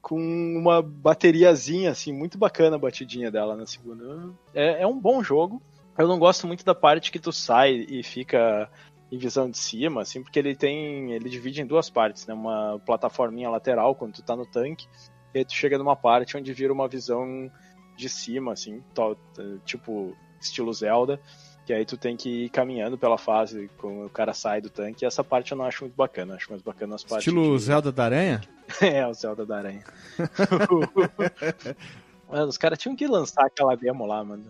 [0.03, 4.33] com uma bateriazinha, assim, muito bacana a batidinha dela na segunda.
[4.53, 5.61] É, é um bom jogo.
[5.97, 8.69] Eu não gosto muito da parte que tu sai e fica
[9.09, 11.13] em visão de cima, assim, porque ele tem.
[11.13, 12.33] ele divide em duas partes, né?
[12.33, 14.87] Uma plataforminha lateral quando tu tá no tanque,
[15.33, 17.49] e aí tu chega numa parte onde vira uma visão
[17.95, 18.83] de cima, assim,
[19.63, 21.21] tipo estilo Zelda,
[21.65, 25.03] que aí tu tem que ir caminhando pela fase quando o cara sai do tanque,
[25.03, 27.27] e essa parte eu não acho muito bacana, acho mais bacana as partes.
[27.27, 27.63] Estilo de...
[27.63, 28.41] Zelda da Aranha?
[28.81, 29.83] é, o Zelda da Aranha.
[32.29, 34.45] Mano, os caras tinham que lançar aquela demo lá, mano.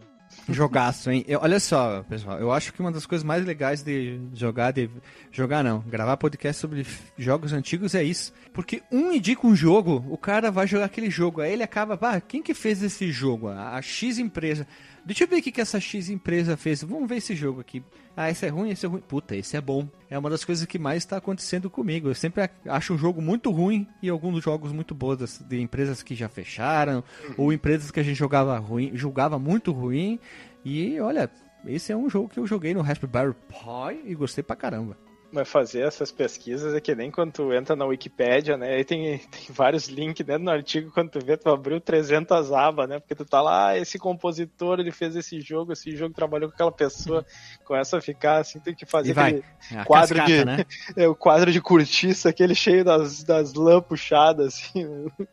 [0.49, 1.23] Jogaço, hein?
[1.27, 4.89] Eu, olha só, pessoal, eu acho que uma das coisas mais legais de jogar, de
[5.31, 6.85] jogar não, gravar podcast sobre
[7.17, 8.33] jogos antigos é isso.
[8.53, 12.19] Porque um indica um jogo, o cara vai jogar aquele jogo, aí ele acaba, ah,
[12.19, 13.47] quem que fez esse jogo?
[13.47, 14.67] A, a X empresa.
[15.05, 16.81] Deixa eu ver o que, essa X empresa fez.
[16.81, 17.83] Vamos ver esse jogo aqui.
[18.15, 19.01] Ah, esse é ruim, esse é ruim.
[19.01, 19.87] Puta, esse é bom.
[20.09, 22.07] É uma das coisas que mais está acontecendo comigo.
[22.07, 26.15] Eu sempre acho um jogo muito ruim e alguns jogos muito bons de empresas que
[26.15, 27.03] já fecharam
[27.37, 30.19] ou empresas que a gente jogava ruim, julgava muito ruim.
[30.63, 31.29] E olha,
[31.65, 34.97] esse é um jogo que eu joguei no Raspberry Pi e gostei pra caramba.
[35.33, 38.75] Mas fazer essas pesquisas é que nem quando tu entra na Wikipédia, né?
[38.75, 42.87] Aí tem, tem vários links dentro do artigo, quando tu vê, tu abriu 300 abas,
[42.87, 42.99] né?
[42.99, 46.53] Porque tu tá lá, ah, esse compositor, ele fez esse jogo, esse jogo trabalhou com
[46.53, 47.25] aquela pessoa,
[47.65, 50.45] começa a ficar assim, tem que fazer aquele é quadro cascata, de...
[50.45, 50.65] Né?
[50.95, 54.85] É, o quadro de cortiça, aquele cheio das, das lãs puxadas, assim.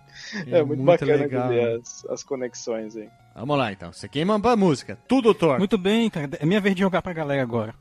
[0.47, 3.09] É, é muito, muito, bacana ver as, as conexões aí.
[3.35, 3.91] Vamos lá, então.
[3.93, 4.99] Você queima pra música.
[5.09, 5.59] Tudo, doutor.
[5.59, 6.29] Muito bem, cara.
[6.39, 7.75] É minha vez de jogar pra galera agora.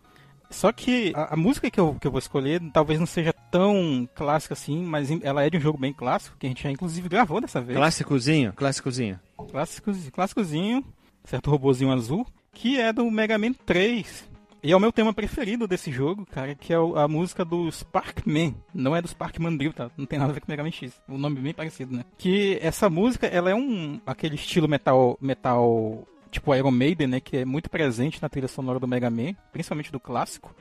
[0.50, 4.10] Só que a, a, música que eu, que eu vou escolher talvez não seja tão
[4.16, 7.08] clássica assim, mas ela é de um jogo bem clássico, que a gente já inclusive
[7.08, 7.78] gravou dessa vez.
[7.78, 8.54] Clássicozinho?
[8.54, 9.20] Clássicozinho.
[9.52, 10.84] Clássico, clássicozinho,
[11.24, 14.30] certo robozinho azul, que é do Mega Man 3.
[14.62, 18.54] E é o meu tema preferido desse jogo, cara, que é a música do Sparkman.
[18.74, 19.90] Não é do Sparkman Drill, tá?
[19.96, 21.00] Não tem nada a ver com Mega Man X.
[21.08, 22.04] O nome é bem parecido, né?
[22.18, 27.38] Que essa música, ela é um aquele estilo metal metal tipo Iron Maiden, né, que
[27.38, 30.56] é muito presente na trilha sonora do Mega Man, principalmente do clássico.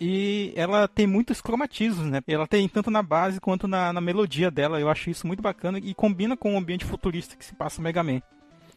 [0.00, 2.20] E ela tem muitos cromatismos, né?
[2.26, 4.80] Ela tem tanto na base quanto na, na melodia dela.
[4.80, 7.84] Eu acho isso muito bacana e combina com o ambiente futurista que se passa no
[7.84, 8.20] Mega Man.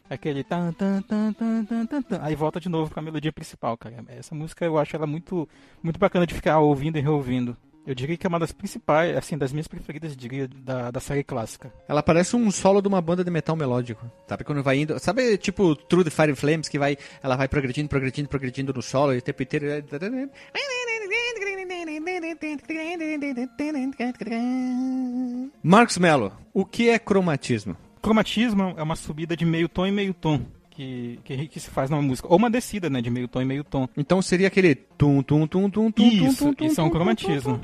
[0.08, 2.20] Aquele tan, tan, tan, tan, tan, tan.
[2.22, 4.04] Aí volta de novo com a melodia principal, cara.
[4.08, 5.48] Essa música eu acho ela muito,
[5.82, 7.56] muito bacana de ficar ouvindo e reouvindo.
[7.86, 11.24] Eu diria que é uma das principais, assim, das minhas preferidas, diria, da, da série
[11.24, 11.72] clássica.
[11.88, 14.10] Ela parece um solo de uma banda de metal melódico.
[14.26, 14.98] Sabe quando vai indo.
[14.98, 16.98] Sabe, tipo, True the Fire Flames, que vai.
[17.22, 19.66] Ela vai progredindo, progredindo, progredindo no solo e o tempo inteiro.
[25.62, 27.76] Marcos Mello, o que é cromatismo?
[28.02, 31.90] Cromatismo é uma subida de meio tom em meio tom que, que, que, se faz
[31.90, 32.28] numa música.
[32.30, 33.02] Ou uma descida, né?
[33.02, 33.88] De meio tom e meio tom.
[33.96, 37.60] Então seria aquele tum tum tum tum tum Isso, tum, isso é um cromatismo.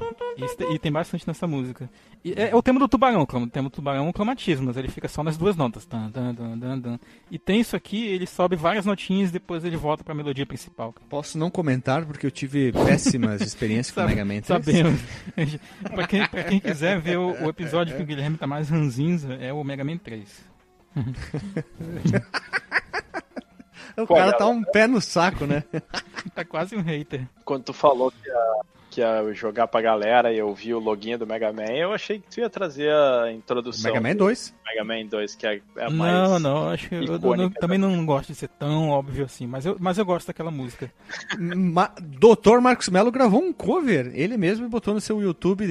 [0.73, 1.89] E tem bastante nessa música.
[2.25, 4.77] E é, é, o tema do tubarão, o tema do tubarão é um cromatismo, mas
[4.77, 5.87] ele fica só nas duas notas.
[5.87, 7.01] Tan, tan, tan, tan,
[7.31, 10.93] E tem isso aqui, ele sobe várias notinhas e depois ele volta pra melodia principal.
[11.09, 14.47] Posso não comentar porque eu tive péssimas experiências com o Mega Man 3.
[14.47, 15.01] Sabemos.
[15.95, 19.35] pra, quem, pra quem quiser ver o, o episódio que o Guilherme tá mais ranzinza,
[19.35, 20.54] é o Mega Man 3.
[23.97, 25.65] o cara tá um pé no saco, né?
[26.35, 27.27] tá quase um hater.
[27.45, 28.61] Quando tu falou que a
[28.95, 32.21] que ia jogar pra galera e eu vi o login do Mega Man, eu achei
[32.21, 33.93] que tu ia trazer a introdução.
[33.93, 34.55] Mega Man 2?
[34.65, 36.13] Mega Man 2, que é, é mais.
[36.13, 39.67] Não, não, acho que eu, eu, também não gosto de ser tão óbvio assim, mas
[39.67, 40.93] eu, mas eu gosto daquela música.
[41.39, 45.67] Ma Doutor Marcos Melo gravou um cover, ele mesmo botou no seu YouTube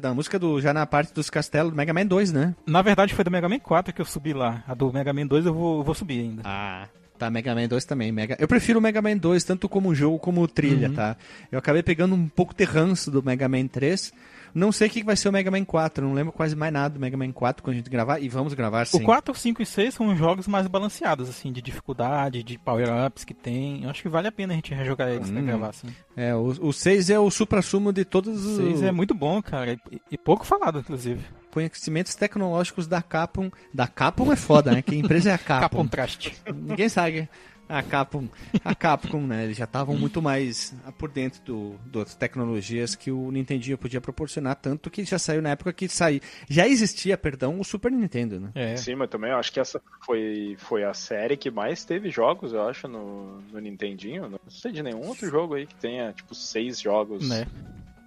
[0.00, 2.54] da música do já na parte dos castelos do Mega Man 2, né?
[2.66, 4.64] Na verdade foi do Mega Man 4 que eu subi lá.
[4.66, 6.42] A do Mega Man 2 eu vou, eu vou subir ainda.
[6.44, 6.88] Ah.
[7.20, 8.10] Tá, Mega Man 2 também.
[8.10, 8.34] Mega...
[8.40, 10.94] Eu prefiro o Mega Man 2 tanto como jogo como trilha, uhum.
[10.94, 11.18] tá?
[11.52, 14.10] Eu acabei pegando um pouco de ranço do Mega Man 3.
[14.54, 16.94] Não sei o que vai ser o Mega Man 4, não lembro quase mais nada
[16.94, 18.96] do Mega Man 4 quando a gente gravar, e vamos gravar sim.
[18.96, 23.34] O 4, 5 e 6 são jogos mais balanceados, assim, de dificuldade, de power-ups que
[23.34, 23.84] tem.
[23.84, 25.34] Eu acho que vale a pena a gente rejogar eles hum.
[25.34, 25.88] pra gravar, assim.
[26.16, 28.58] É, o, o 6 é o supra-sumo de todos os...
[28.58, 31.20] O 6 é muito bom, cara, e, e pouco falado, inclusive
[31.50, 33.50] conhecimentos tecnológicos da Capcom.
[33.72, 34.82] Da Capcom é foda, né?
[34.82, 35.60] Que empresa é a Capcom?
[35.60, 36.32] Capcom Trust.
[36.54, 37.28] Ninguém sabe
[37.70, 38.28] a Capcom,
[38.64, 39.44] a Capcom, né?
[39.44, 44.56] Eles já estavam muito mais por dentro do, das tecnologias que o Nintendinho podia proporcionar,
[44.56, 46.20] tanto que já saiu na época que saiu.
[46.48, 48.50] Já existia, perdão, o Super Nintendo, né?
[48.56, 48.76] É.
[48.76, 52.52] Sim, mas também eu acho que essa foi, foi a série que mais teve jogos,
[52.52, 54.28] eu acho, no, no Nintendinho.
[54.28, 57.28] Não sei de nenhum outro jogo aí que tenha, tipo, seis jogos.
[57.28, 57.46] Né?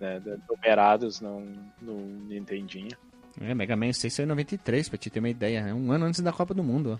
[0.02, 1.42] né, numerados no,
[1.82, 2.98] no Nintendinho.
[3.42, 5.60] É, Mega Man 6 saiu em 93, pra te ter uma ideia.
[5.60, 7.00] É um ano antes da Copa do Mundo.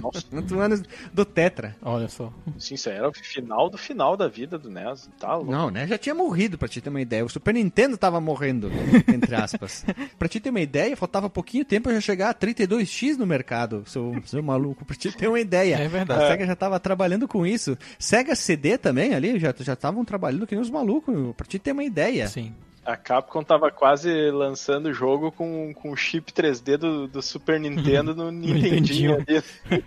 [0.00, 0.24] Nossa.
[0.32, 1.76] Muito anos do Tetra.
[1.82, 2.32] Olha só.
[2.58, 5.08] Sim, isso era o final do final da vida do NES.
[5.18, 5.50] Tá louco.
[5.50, 5.86] Não, né?
[5.86, 7.24] Já tinha morrido, pra te ter uma ideia.
[7.24, 8.70] O Super Nintendo tava morrendo,
[9.12, 9.84] entre aspas.
[10.18, 13.82] pra te ter uma ideia, faltava pouquinho tempo eu já chegar a 32X no mercado,
[13.86, 14.84] seu, seu maluco.
[14.84, 15.76] Pra te ter uma ideia.
[15.76, 16.24] É verdade.
[16.24, 17.76] A SEGA já tava trabalhando com isso.
[17.98, 21.84] SEGA CD também ali, já estavam trabalhando que nem os malucos, pra te ter uma
[21.84, 22.28] ideia.
[22.28, 22.54] Sim.
[22.86, 27.58] A Capcom tava quase lançando o jogo com, com o chip 3D do, do Super
[27.58, 29.18] Nintendo no Nintendinho.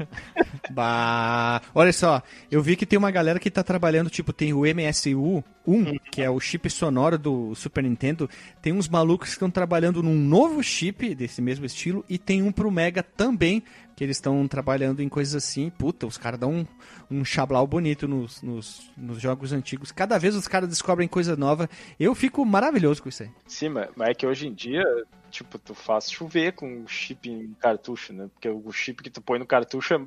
[0.70, 2.22] bah, olha só,
[2.52, 6.22] eu vi que tem uma galera que tá trabalhando, tipo, tem o MSU 1, que
[6.22, 8.30] é o chip sonoro do Super Nintendo,
[8.62, 12.52] tem uns malucos que estão trabalhando num novo chip desse mesmo estilo e tem um
[12.52, 13.64] pro Mega também,
[14.00, 15.70] que eles estão trabalhando em coisas assim.
[15.70, 16.66] Puta, os caras dão um,
[17.12, 19.91] um chablau bonito nos, nos, nos, jogos antigos.
[19.91, 21.70] Cada vez os caras descobrem coisa nova.
[22.00, 23.32] Eu fico maravilhoso com isso aí.
[23.45, 24.86] Sim, mas é que hoje em dia,
[25.30, 28.30] tipo, tu faz chover com chip em cartucho, né?
[28.34, 30.02] Porque o chip que tu põe no cartucho é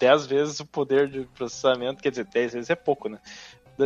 [0.00, 3.20] 10 vezes o poder de processamento, quer dizer, 10 vezes é pouco, né?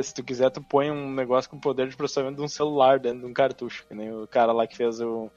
[0.02, 3.20] Se tu quiser, tu põe um negócio com poder de processamento de um celular dentro
[3.20, 5.30] de um cartucho, que nem o cara lá que fez o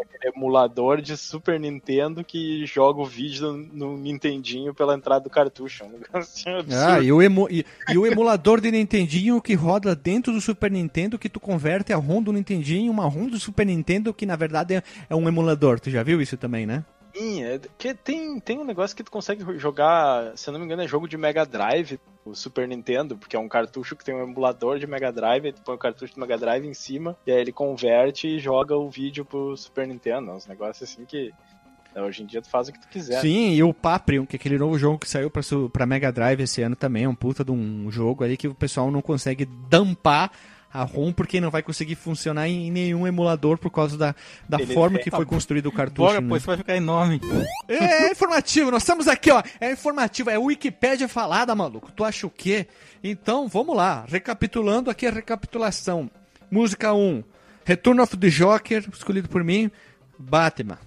[0.00, 5.84] aquele emulador de Super Nintendo que joga o vídeo no, Nintendinho pela entrada do cartucho.
[5.84, 6.92] Um negocinho absurdo.
[6.92, 10.70] Ah, e o, emu, e, e, o emulador de Nintendinho que roda dentro do Super
[10.70, 14.26] Nintendo que tu converte a ROM do Nintendinho em uma ROM do Super Nintendo que
[14.26, 15.80] na verdade é, é um emulador.
[15.80, 16.84] Tu já viu isso também, né?
[17.20, 20.64] Sim, é, que tem, tem um negócio que tu consegue jogar, se eu não me
[20.64, 24.14] engano, é jogo de Mega Drive, o Super Nintendo, porque é um cartucho que tem
[24.14, 27.30] um emulador de Mega Drive, tu põe o cartucho de Mega Drive em cima, e
[27.30, 30.32] aí ele converte e joga o vídeo pro Super Nintendo.
[30.32, 31.30] Uns negócios assim que
[31.94, 33.20] né, Hoje em dia tu faz o que tu quiser.
[33.20, 36.40] Sim, e o Paprium, que é aquele novo jogo que saiu pra, pra Mega Drive
[36.40, 39.44] esse ano também, é um puta de um jogo aí que o pessoal não consegue
[39.44, 40.32] dampar
[40.72, 44.14] a ROM porque não vai conseguir funcionar em nenhum emulador por causa da,
[44.48, 46.08] da forma que foi construído o cartucho.
[46.08, 46.28] Bora, né?
[46.28, 47.20] pois vai ficar enorme.
[47.68, 49.42] É, é, informativo, nós estamos aqui, ó.
[49.60, 51.90] É informativo, é Wikipédia falada, maluco.
[51.92, 52.68] Tu acha o quê?
[53.02, 54.04] Então, vamos lá.
[54.08, 56.10] Recapitulando aqui a recapitulação.
[56.50, 57.22] Música 1,
[57.64, 59.70] Return of the Joker, escolhido por mim,
[60.18, 60.78] Batman.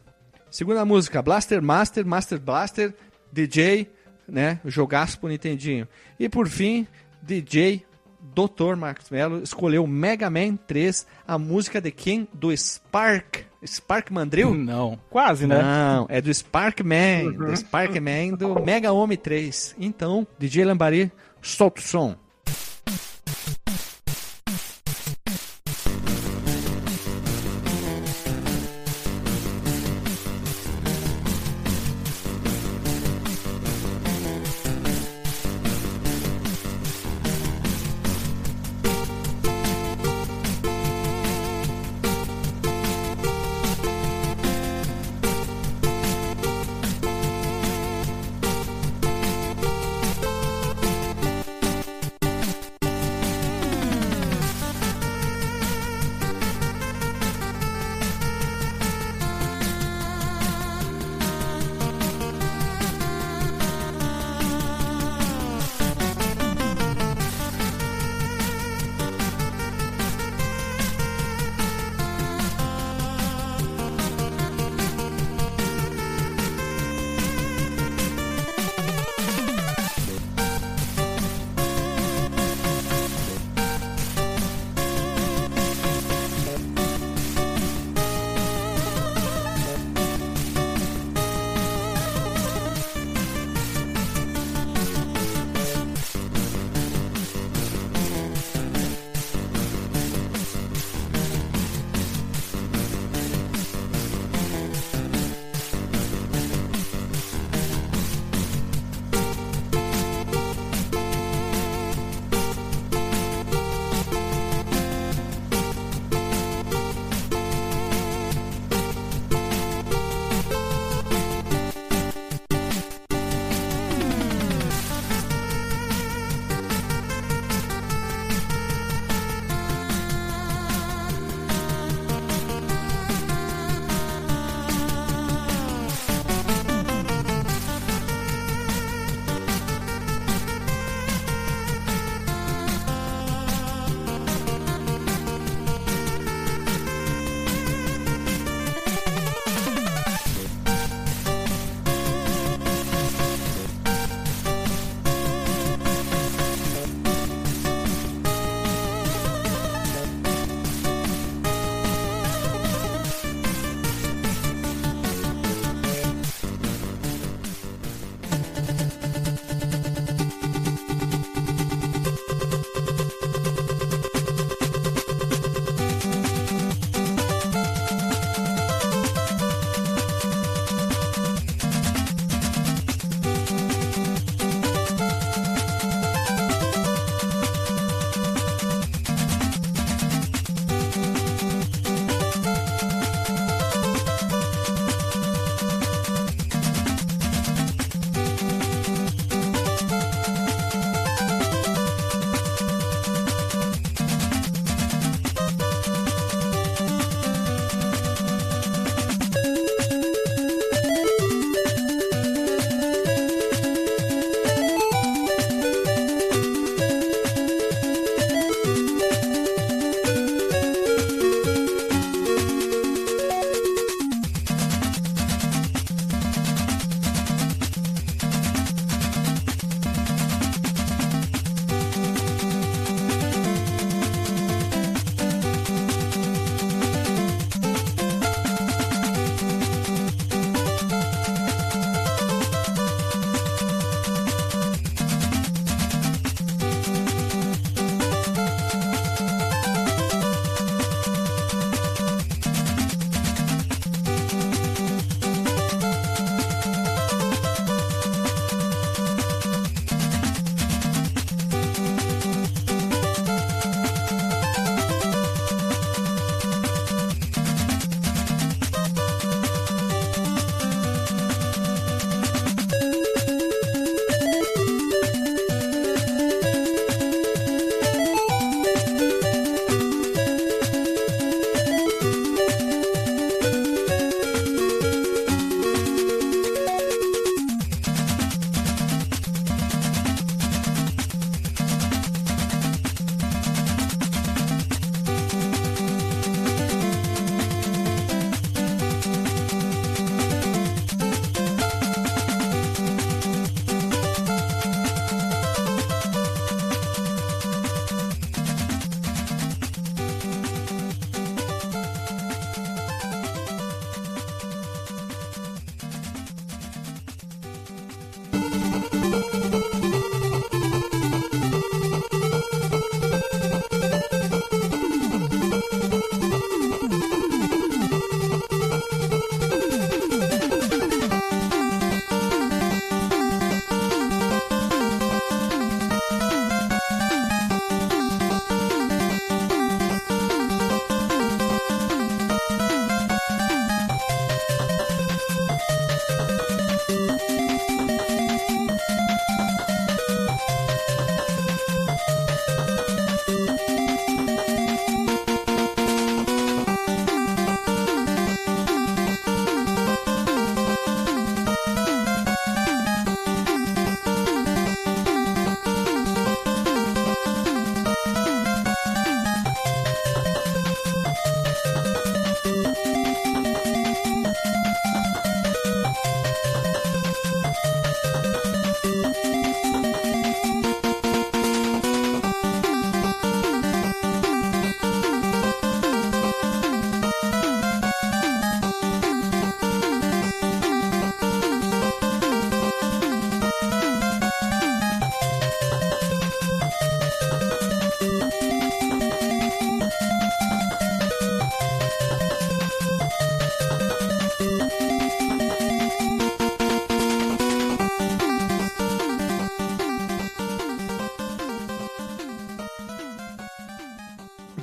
[0.49, 2.93] Segunda música, Blaster Master, Master Blaster,
[3.31, 3.89] DJ,
[4.27, 4.59] né?
[4.65, 5.87] Jogaço pro Nintendinho.
[6.19, 6.87] E por fim,
[7.21, 7.85] DJ
[8.33, 8.75] Dr.
[8.75, 12.27] Marcos Mello escolheu Mega Man 3, a música de quem?
[12.33, 13.45] Do Spark.
[13.65, 14.53] Spark Mandrill?
[14.53, 15.61] Não, quase, né?
[15.61, 17.55] Não, é do Spark Man, do uhum.
[17.55, 19.75] Spark Man do Mega Homem 3.
[19.79, 21.11] Então, DJ Lambari,
[21.41, 22.15] solta o som.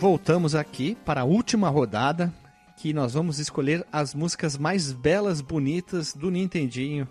[0.01, 2.33] Voltamos aqui para a última rodada,
[2.79, 7.07] que nós vamos escolher as músicas mais belas, bonitas do Nintendinho.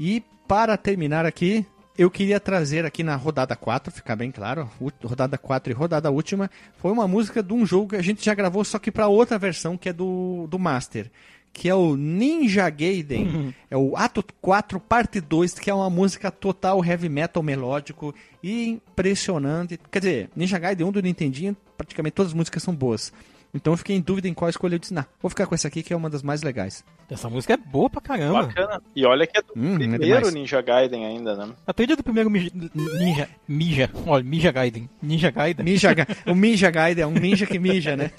[0.00, 4.66] E para terminar aqui, eu queria trazer aqui na rodada 4, ficar bem claro,
[5.04, 8.32] rodada 4 e rodada última, foi uma música de um jogo que a gente já
[8.32, 11.10] gravou, só que para outra versão, que é do, do Master
[11.52, 13.26] que é o Ninja Gaiden.
[13.26, 13.54] Uhum.
[13.70, 18.68] É o Ato 4, parte 2, que é uma música total heavy metal melódico e
[18.68, 19.78] impressionante.
[19.90, 23.12] Quer dizer, Ninja Gaiden 1 do Nintendinho, praticamente todas as músicas são boas.
[23.54, 24.76] Então eu fiquei em dúvida em qual escolher.
[24.76, 26.82] Eu disse, não, vou ficar com essa aqui que é uma das mais legais.
[27.10, 28.44] Essa música é boa pra caramba.
[28.44, 28.82] Bacana.
[28.96, 31.52] E olha que é do hum, é primeiro é Ninja Gaiden ainda, né?
[31.66, 33.28] A trilha do primeiro Ninja...
[33.46, 33.90] Mija.
[34.06, 34.88] Olha, Ninja Gaiden.
[35.02, 35.66] Ninja Gaiden.
[35.66, 35.90] Ninja,
[36.26, 38.10] o Ninja Gaiden é um ninja que mija, né?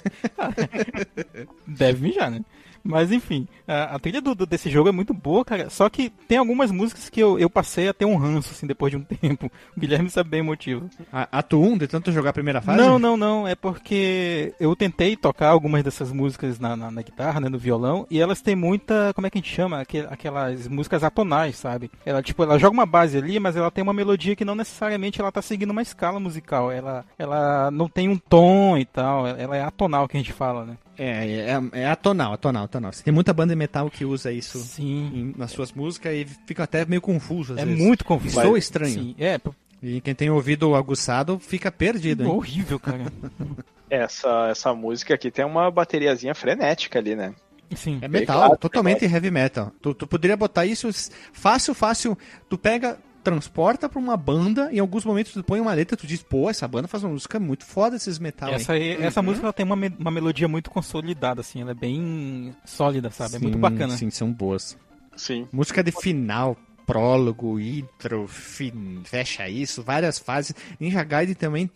[1.66, 2.44] Deve mijar, né?
[2.84, 5.70] Mas enfim, a, a trilha do, do, desse jogo é muito boa, cara.
[5.70, 8.90] Só que tem algumas músicas que eu, eu passei a ter um ranço, assim, depois
[8.90, 9.50] de um tempo.
[9.74, 10.88] O Guilherme sabe bem o motivo.
[11.10, 12.76] A, 1, de tanto jogar a primeira fase?
[12.76, 13.48] Não, não, não.
[13.48, 18.06] É porque eu tentei tocar algumas dessas músicas na, na, na guitarra, né, no violão,
[18.10, 19.12] e elas têm muita.
[19.14, 19.80] Como é que a gente chama?
[20.10, 21.90] Aquelas músicas atonais, sabe?
[22.04, 25.20] Ela, tipo, ela joga uma base ali, mas ela tem uma melodia que não necessariamente
[25.20, 26.70] ela tá seguindo uma escala musical.
[26.70, 29.26] Ela, ela não tem um tom e tal.
[29.26, 30.76] Ela é atonal que a gente fala, né?
[30.96, 32.92] É, é, é atonal, atonal, atonal.
[32.92, 36.64] Você tem muita banda de metal que usa isso em, nas suas músicas e fica
[36.64, 37.58] até meio confuso.
[37.58, 37.82] é vezes.
[37.82, 38.40] muito confuso.
[38.40, 38.92] Soa estranho.
[38.92, 39.40] Sim, é.
[39.82, 42.24] E quem tem ouvido aguçado fica perdido.
[42.24, 42.30] Hein?
[42.30, 43.04] Horrível, cara.
[43.90, 47.34] essa, essa música aqui tem uma bateriazinha frenética ali, né?
[47.74, 47.98] Sim.
[48.00, 49.72] É metal, totalmente heavy metal.
[49.80, 50.88] Tu, tu poderia botar isso
[51.32, 52.16] fácil, fácil.
[52.48, 56.22] Tu pega transporta pra uma banda, em alguns momentos tu põe uma letra, tu diz,
[56.22, 58.50] pô, essa banda faz uma música muito foda esses metal.
[58.50, 59.26] Essa, aí, essa uhum.
[59.26, 63.30] música ela tem uma, me uma melodia muito consolidada, assim, ela é bem sólida, sabe?
[63.30, 63.96] Sim, é muito bacana.
[63.96, 64.76] Sim, são boas.
[65.16, 65.48] Sim.
[65.50, 66.56] Música de final,
[66.86, 69.00] prólogo, intro, fin...
[69.04, 70.54] fecha isso, várias fases.
[70.78, 71.70] Ninja Gaiden também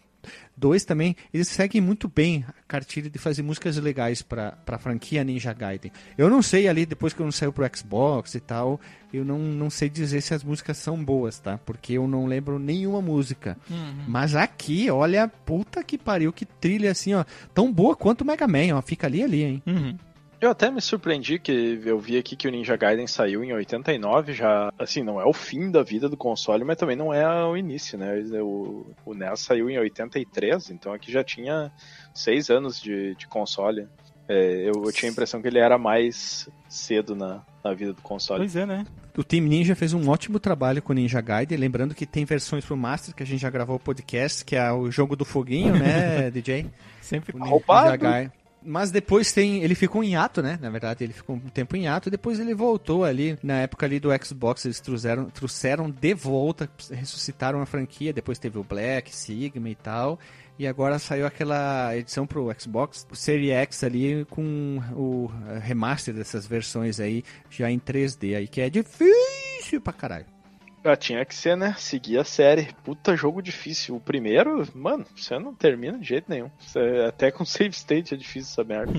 [0.57, 5.23] Dois também, eles seguem muito bem a cartilha de fazer músicas legais para a franquia
[5.23, 5.93] Ninja Gaiden.
[6.17, 8.81] Eu não sei ali, depois que eu não saiu pro Xbox e tal,
[9.13, 11.59] eu não, não sei dizer se as músicas são boas, tá?
[11.59, 13.57] Porque eu não lembro nenhuma música.
[13.71, 14.05] Uhum.
[14.09, 17.25] Mas aqui, olha, puta que pariu, que trilha assim, ó.
[17.55, 18.83] Tão boa quanto o Mega Man, ó.
[18.83, 19.63] Fica ali ali, hein?
[19.67, 19.97] Uhum.
[20.41, 24.33] Eu até me surpreendi que eu vi aqui que o Ninja Gaiden saiu em 89,
[24.33, 27.57] já, assim, não é o fim da vida do console, mas também não é o
[27.57, 28.15] início, né?
[28.41, 31.73] O, o NES saiu em 83, então aqui já tinha
[32.15, 33.89] seis anos de, de console.
[34.29, 38.03] É, eu, eu, tinha a impressão que ele era mais cedo na, na vida do
[38.03, 38.41] console.
[38.41, 38.85] Pois é, né?
[39.17, 42.65] O Team Ninja fez um ótimo trabalho com o Ninja Gaiden, lembrando que tem versões
[42.65, 45.75] pro Master, que a gente já gravou o podcast, que é o jogo do foguinho,
[45.75, 46.67] né, DJ?
[47.01, 48.38] Sempre o Ninja Gaiden.
[48.63, 49.63] Mas depois tem.
[49.63, 50.59] Ele ficou em ato, né?
[50.61, 52.11] Na verdade, ele ficou um tempo em ato.
[52.11, 53.39] Depois ele voltou ali.
[53.43, 58.13] Na época ali do Xbox, eles trouxeram, trouxeram de volta, ressuscitaram a franquia.
[58.13, 60.19] Depois teve o Black, Sigma e tal.
[60.59, 65.31] E agora saiu aquela edição pro Xbox, o Series X ali, com o
[65.61, 70.38] remaster dessas versões aí, já em 3D aí, que é difícil pra caralho.
[70.85, 71.75] Ah, tinha que ser, né?
[71.79, 72.69] Seguir a série.
[72.85, 73.97] Puta jogo difícil.
[73.97, 76.51] O primeiro, mano, você não termina de jeito nenhum.
[76.59, 78.93] Você, até com save state é difícil essa merda.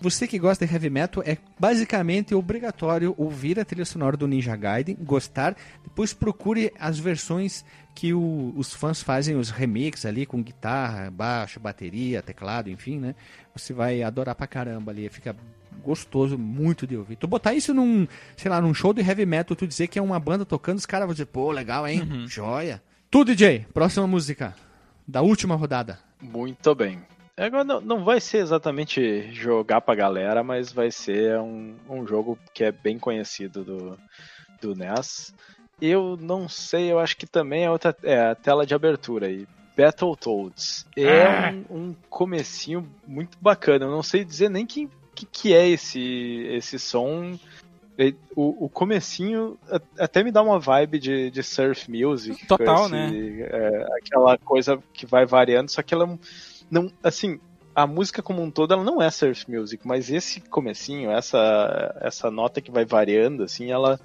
[0.00, 4.54] Você que gosta de heavy metal, é basicamente obrigatório ouvir a trilha sonora do Ninja
[4.54, 7.64] Gaiden, gostar, depois procure as versões
[7.94, 13.14] que o, os fãs fazem, os remixes ali com guitarra, baixo, bateria, teclado, enfim, né?
[13.54, 15.34] Você vai adorar pra caramba ali, fica
[15.82, 17.16] gostoso muito de ouvir.
[17.16, 18.06] Tu botar isso num,
[18.36, 20.86] sei lá, num show de heavy metal, tu dizer que é uma banda tocando, os
[20.86, 22.02] caras vão dizer, pô, legal, hein?
[22.02, 22.28] Uhum.
[22.28, 22.82] Joia.
[23.10, 24.54] Tu, DJ, próxima música
[25.06, 25.98] da última rodada.
[26.20, 27.02] Muito bem.
[27.36, 32.38] Agora não, não vai ser exatamente jogar pra galera, mas vai ser um, um jogo
[32.52, 33.98] que é bem conhecido do,
[34.60, 35.34] do NES.
[35.80, 39.46] Eu não sei, eu acho que também é outra é a tela de abertura aí.
[39.76, 40.86] Battletoads.
[40.96, 41.54] É ah.
[41.68, 43.84] um, um comecinho muito bacana.
[43.84, 47.38] Eu não sei dizer nem que que, que é esse, esse som.
[48.34, 49.56] O, o comecinho
[49.96, 52.44] até me dá uma vibe de, de surf music.
[52.46, 53.40] Total, esse, né?
[53.42, 56.18] É, aquela coisa que vai variando, só que ela
[56.68, 56.90] não.
[57.02, 57.38] Assim,
[57.74, 62.30] a música como um todo ela não é surf music, mas esse comecinho, essa, essa
[62.30, 63.98] nota que vai variando, assim, ela,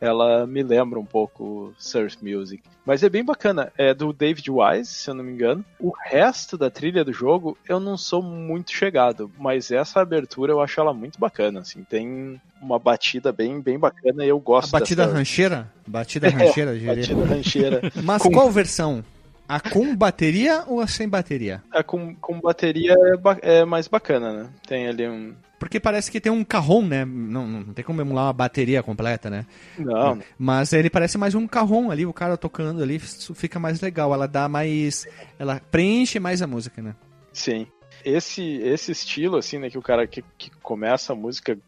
[0.00, 2.62] ela me lembra um pouco surf music.
[2.84, 5.64] Mas é bem bacana, é do David Wise, se eu não me engano.
[5.78, 10.60] O resto da trilha do jogo eu não sou muito chegado, mas essa abertura eu
[10.60, 14.80] acho ela muito bacana, assim, tem uma batida bem, bem bacana e eu gosto a
[14.80, 15.16] batida dessa...
[15.16, 15.70] rancheira?
[15.86, 16.94] Batida é, rancheira, diria.
[16.94, 17.80] Batida rancheira.
[18.02, 18.30] mas com...
[18.30, 19.04] qual versão?
[19.50, 21.60] A com bateria ou a sem bateria?
[21.72, 22.94] A com, com bateria
[23.42, 24.50] é, é mais bacana, né?
[24.64, 27.04] Tem ali um, porque parece que tem um carrom, né?
[27.04, 29.44] Não, não tem como emular uma bateria completa, né?
[29.76, 30.18] Não.
[30.38, 34.14] Mas ele parece mais um carrom ali, o cara tocando ali, fica mais legal.
[34.14, 35.06] Ela dá mais.
[35.38, 36.94] Ela preenche mais a música, né?
[37.30, 37.66] Sim.
[38.02, 41.58] Esse, esse estilo, assim, né, que o cara que, que começa a música,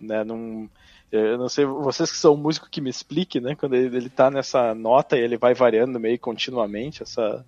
[0.00, 0.68] né, num.
[1.10, 3.54] Eu não sei, vocês que são músicos que me expliquem, né?
[3.54, 7.44] Quando ele, ele tá nessa nota e ele vai variando meio continuamente essa,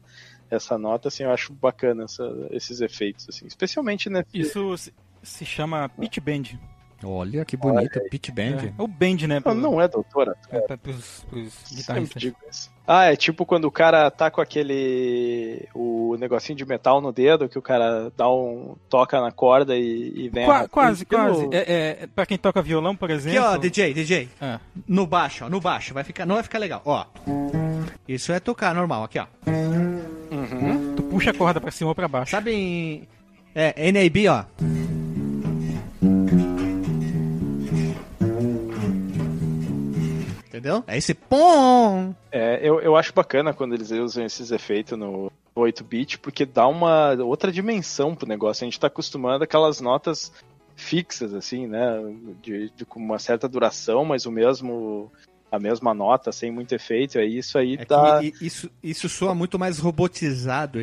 [0.51, 4.25] essa nota, assim, eu acho bacana essa, esses efeitos, assim, especialmente, né?
[4.33, 4.75] Isso
[5.23, 6.59] se chama pitch bend.
[7.03, 8.67] Olha que bonito, Olha Pitch Band.
[8.67, 9.41] É, o Band, né?
[9.41, 9.55] Pro...
[9.55, 10.37] Não, não é doutora.
[10.51, 12.71] É, pra, pros, pros guitarristas.
[12.87, 15.69] Ah, é tipo quando o cara tá com aquele.
[15.75, 18.77] o negocinho de metal no dedo, que o cara dá um.
[18.89, 20.69] toca na corda e, e vem Qua, a...
[20.69, 21.49] Quase, quase.
[21.53, 23.39] É, é, pra quem toca violão, por exemplo.
[23.39, 24.29] Aqui, ó, DJ, DJ.
[24.41, 24.61] Ah.
[24.87, 25.95] No baixo, ó, no baixo.
[25.95, 26.83] Vai ficar, não vai ficar legal.
[26.85, 27.07] Ó.
[28.09, 29.27] Isso é tocar normal, aqui, ó.
[29.47, 30.95] Uhum.
[30.97, 32.33] Tu puxa a corda pra cima ou pra baixo.
[32.33, 33.09] Sabe em.
[33.55, 34.45] É, NAB, ó.
[40.61, 40.85] Entendeu?
[40.87, 42.15] É esse pom.
[42.31, 47.15] É, eu, eu acho bacana quando eles usam esses efeitos no 8-bit, porque dá uma
[47.15, 48.63] outra dimensão pro negócio.
[48.63, 50.31] A gente tá acostumado aquelas notas
[50.77, 51.99] fixas, assim, né?
[52.43, 55.11] De, de, com uma certa duração, mas o mesmo.
[55.53, 58.21] A mesma nota, sem muito efeito, aí isso aí é tá.
[58.41, 60.79] isso, isso soa muito mais robotizado.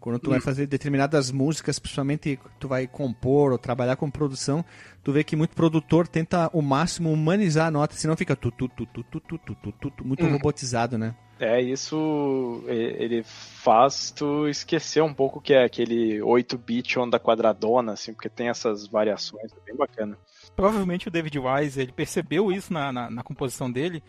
[0.00, 4.64] Quando tu vai fazer determinadas músicas, principalmente tu vai compor ou trabalhar com produção,
[5.02, 8.68] tu vê que muito produtor tenta o máximo humanizar a nota, senão fica tu, tu,
[8.68, 10.30] tu, tu, tu, tu, tu, tu, tu muito hum.
[10.30, 11.14] robotizado, né?
[11.40, 18.12] É, isso ele faz tu esquecer um pouco que é aquele 8-bit onda quadradona, assim,
[18.12, 20.18] porque tem essas variações, é bem bacana.
[20.56, 24.02] Provavelmente o David Wise, ele percebeu isso na, na, na composição dele,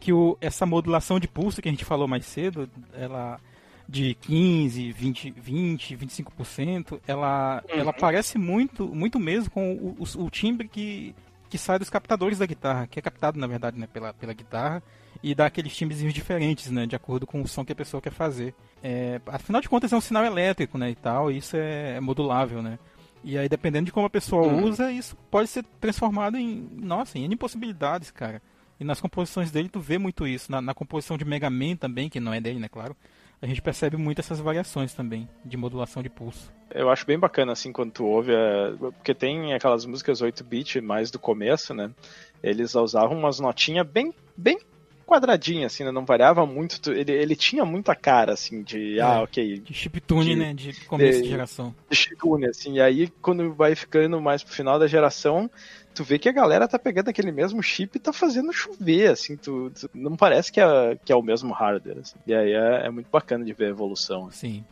[0.00, 3.38] que o, essa modulação de pulso que a gente falou mais cedo, ela
[3.88, 7.80] de 15, 20, 20 25%, ela, uhum.
[7.80, 11.14] ela parece muito, muito mesmo com o, o, o, timbre que,
[11.50, 14.82] que sai dos captadores da guitarra, que é captado, na verdade, né, pela, pela guitarra,
[15.22, 18.12] e dá aqueles timbrezinhos diferentes, né, de acordo com o som que a pessoa quer
[18.12, 18.54] fazer.
[18.82, 22.00] É, afinal de contas, é um sinal elétrico, né, e tal, e isso é, é
[22.00, 22.78] modulável, né.
[23.24, 24.64] E aí, dependendo de como a pessoa uhum.
[24.64, 28.42] usa, isso pode ser transformado em, nossa, em N possibilidades, cara.
[28.80, 30.50] E nas composições dele tu vê muito isso.
[30.50, 32.96] Na, na composição de Mega Man também, que não é dele, né, claro
[33.42, 36.52] a gente percebe muito essas variações também de modulação de pulso.
[36.72, 38.72] Eu acho bem bacana assim quando tu ouve, é...
[38.78, 41.90] porque tem aquelas músicas 8-bit mais do começo, né?
[42.40, 44.58] Eles usavam umas notinhas bem, bem
[45.12, 45.90] quadradinha, assim, né?
[45.90, 46.90] Não variava muito.
[46.90, 48.98] Ele, ele tinha muita cara, assim, de.
[48.98, 49.58] É, ah, ok.
[49.58, 50.54] De chiptune, né?
[50.54, 51.74] De começo de, de geração.
[51.90, 52.74] De chiptune, assim.
[52.74, 55.50] E aí, quando vai ficando mais pro final da geração,
[55.94, 59.36] tu vê que a galera tá pegando aquele mesmo chip e tá fazendo chover, assim,
[59.36, 62.16] tu, tu não parece que é, que é o mesmo hardware, assim.
[62.26, 64.30] E aí é, é, muito bacana de ver a evolução.
[64.30, 64.64] Sim.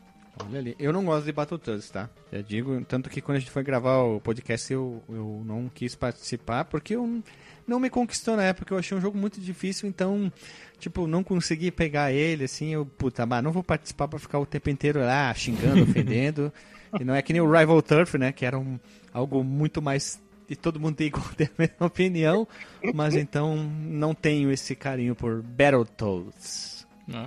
[0.42, 2.08] Olha ali, eu não gosto de Battletoads, tá?
[2.32, 5.94] Já digo, tanto que quando a gente foi gravar o podcast eu, eu não quis
[5.94, 7.22] participar porque eu
[7.66, 10.32] não me conquistou na época, eu achei um jogo muito difícil, então,
[10.78, 14.46] tipo, não consegui pegar ele, assim, eu, puta, mas não vou participar pra ficar o
[14.46, 16.52] tempo inteiro lá xingando, ofendendo.
[16.98, 18.78] e não é que nem o Rival Turf, né, que era um,
[19.12, 20.20] algo muito mais
[20.50, 22.46] e todo mundo tem a mesma opinião,
[22.92, 26.86] mas então não tenho esse carinho por Battletoads.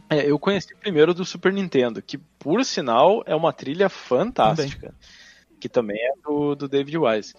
[0.09, 5.57] É, eu conheci primeiro do Super Nintendo, que por sinal é uma trilha fantástica, também.
[5.59, 7.33] que também é do, do David Wise.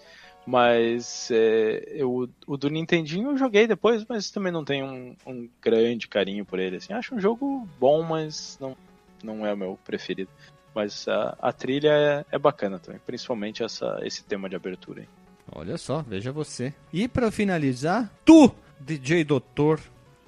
[0.45, 5.49] Mas é, eu, o do Nintendinho eu joguei depois, mas também não tenho um, um,
[5.59, 6.77] grande carinho por ele.
[6.77, 6.93] Assim.
[6.93, 8.77] Acho um jogo bom, mas não,
[9.23, 10.29] não é o meu preferido.
[10.73, 15.01] Mas a, a trilha é, é, bacana também, principalmente essa, esse tema de abertura.
[15.01, 15.07] Aí.
[15.51, 16.73] Olha só, veja você.
[16.91, 19.79] E para finalizar, tu, DJ Doutor,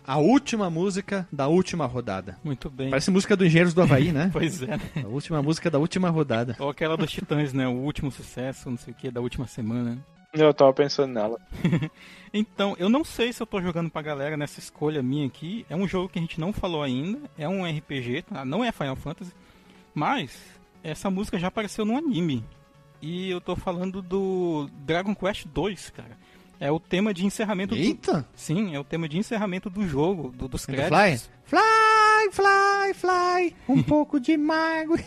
[0.07, 2.37] a última música da última rodada.
[2.43, 2.89] Muito bem.
[2.89, 4.29] Parece música do Engenheiros do Havaí, né?
[4.33, 4.79] pois é.
[5.03, 6.55] A última música da última rodada.
[6.59, 7.67] Ou aquela dos Titãs, né?
[7.67, 9.97] O último sucesso, não sei o que, da última semana.
[10.33, 11.39] Eu tava pensando nela.
[12.33, 15.65] então, eu não sei se eu tô jogando pra galera nessa escolha minha aqui.
[15.69, 17.19] É um jogo que a gente não falou ainda.
[17.37, 18.45] É um RPG, tá?
[18.45, 19.33] Não é Final Fantasy.
[19.93, 20.39] Mas,
[20.83, 22.45] essa música já apareceu no anime.
[23.01, 26.17] E eu tô falando do Dragon Quest 2, cara.
[26.59, 28.21] É o tema de encerramento Eita!
[28.21, 28.25] Do...
[28.35, 30.97] Sim, é o tema de encerramento do jogo, do, dos créditos.
[30.97, 31.37] Fly?
[31.47, 34.99] Fly, fly, fly, um pouco de mago.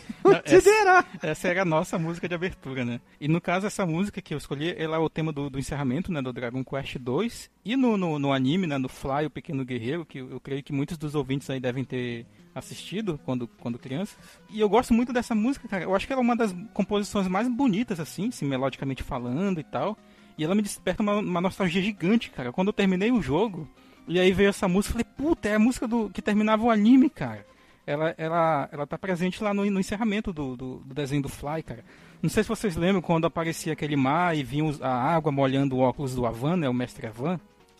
[0.43, 2.99] essa, essa era a nossa música de abertura, né?
[3.19, 6.11] E no caso, essa música que eu escolhi, ela é o tema do, do encerramento,
[6.11, 7.51] né, do Dragon Quest 2.
[7.63, 10.63] E no, no, no, anime, né, no Fly, o Pequeno Guerreiro, que eu, eu creio
[10.63, 12.25] que muitos dos ouvintes aí devem ter
[12.55, 14.17] assistido quando, quando crianças.
[14.49, 15.83] E eu gosto muito dessa música, cara.
[15.83, 19.63] Eu acho que ela é uma das composições mais bonitas, assim, assim melodicamente falando e
[19.63, 19.97] tal.
[20.37, 22.51] E ela me desperta uma, uma nostalgia gigante, cara.
[22.51, 23.67] Quando eu terminei o jogo,
[24.07, 26.69] e aí veio essa música, eu falei, puta, é a música do que terminava o
[26.69, 27.45] anime, cara.
[27.85, 31.63] Ela, ela, ela tá presente lá no, no encerramento do, do, do, desenho do Fly,
[31.63, 31.83] cara.
[32.21, 35.79] Não sei se vocês lembram quando aparecia aquele mar e vinha a água molhando o
[35.79, 36.69] óculos do Avan, né?
[36.69, 37.39] O mestre Avan.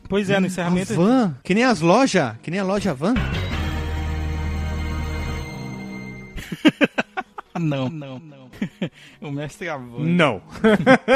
[0.09, 0.93] Pois é, no encerramento.
[0.93, 1.37] Avan?
[1.43, 2.35] Que nem as lojas?
[2.41, 3.13] Que nem a loja Avan?
[7.59, 8.49] não, não, não.
[9.21, 10.03] o mestre Avante.
[10.03, 10.41] Não.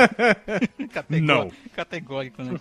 [0.91, 1.51] Categórico, não.
[1.73, 2.59] Categórico, né?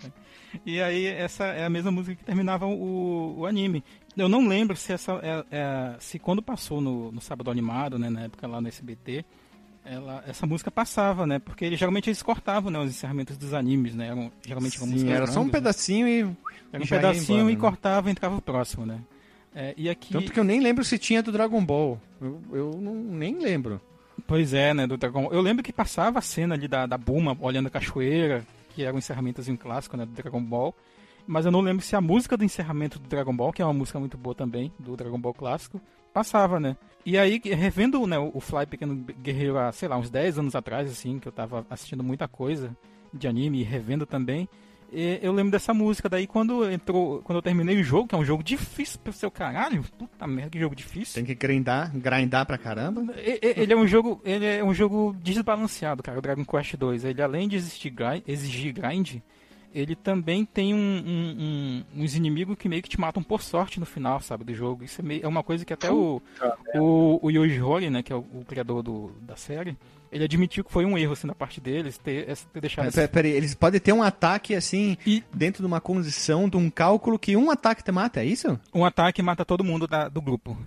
[0.65, 3.83] E aí, essa é a mesma música que terminava o, o anime.
[4.15, 8.09] Eu não lembro se essa é, é, se quando passou no, no Sábado Animado, né,
[8.09, 9.25] na época lá no SBT,
[9.83, 11.37] ela, essa música passava, né?
[11.37, 14.07] Porque eles, geralmente eles cortavam né, os encerramentos dos animes, né?
[14.07, 15.51] Eram, geralmente Sim, música era só um né?
[15.51, 16.21] pedacinho e.
[16.73, 17.61] Era um pedacinho embora, e né?
[17.61, 18.99] cortava e entrava o próximo, né?
[19.55, 20.11] É, e aqui...
[20.11, 21.99] Tanto que eu nem lembro se tinha do Dragon Ball.
[22.21, 23.79] Eu, eu não, nem lembro.
[24.27, 27.37] Pois é, né, do Dragon Eu lembro que passava a cena ali da, da Buma
[27.39, 30.75] olhando a cachoeira, que era um encerramentozinho clássico, né, do Dragon Ball.
[31.25, 33.73] Mas eu não lembro se a música do encerramento do Dragon Ball, que é uma
[33.73, 35.81] música muito boa também, do Dragon Ball clássico,
[36.13, 36.75] passava, né?
[37.05, 40.89] E aí, revendo né, o Fly Pequeno Guerreiro há, sei lá, uns 10 anos atrás,
[40.89, 42.75] assim, que eu tava assistindo muita coisa
[43.13, 44.49] de anime e revendo também,
[44.91, 46.07] eu lembro dessa música.
[46.07, 49.29] Daí quando entrou, quando eu terminei o jogo, que é um jogo difícil pro seu
[49.29, 51.15] caralho, puta merda, que jogo difícil.
[51.15, 53.13] Tem que grindar, grindar pra caramba.
[53.17, 57.05] Ele é um jogo, ele é um jogo desbalanceado, cara, o Dragon Quest 2.
[57.05, 59.17] Ele além de exigir grind, exigir grind
[59.75, 61.35] ele também tem um, um,
[61.97, 64.85] um, uns inimigos que meio que te matam por sorte no final, sabe, do jogo.
[64.85, 66.21] Isso é, meio, é uma coisa que até o,
[66.75, 69.77] o, o Yoji Horii, né, que é o, o criador do, da série,
[70.15, 72.89] ele admitiu que foi um erro assim da parte deles ter, ter deixado.
[72.89, 75.21] Peraí, pera, eles podem ter um ataque assim e...
[75.33, 78.57] dentro de uma condição de um cálculo que um ataque te mata, é isso?
[78.73, 80.57] Um ataque mata todo mundo da, do grupo.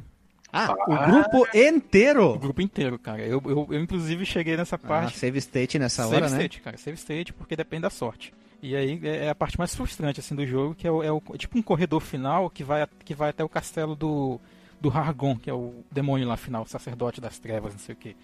[0.52, 2.34] Ah, ah, o grupo inteiro?
[2.34, 3.22] O grupo inteiro, cara.
[3.22, 5.14] Eu, eu, eu inclusive cheguei nessa ah, parte.
[5.14, 6.36] Ah, save state nessa save hora, state, né?
[6.36, 6.76] Save state, cara.
[6.76, 8.34] Save state, porque depende da sorte.
[8.62, 11.10] E aí é, é a parte mais frustrante assim do jogo, que é, o, é
[11.10, 14.38] o, tipo um corredor final que vai, que vai até o castelo do,
[14.78, 17.96] do Hargon, que é o demônio lá final, o sacerdote das trevas, não sei o
[17.96, 18.14] que.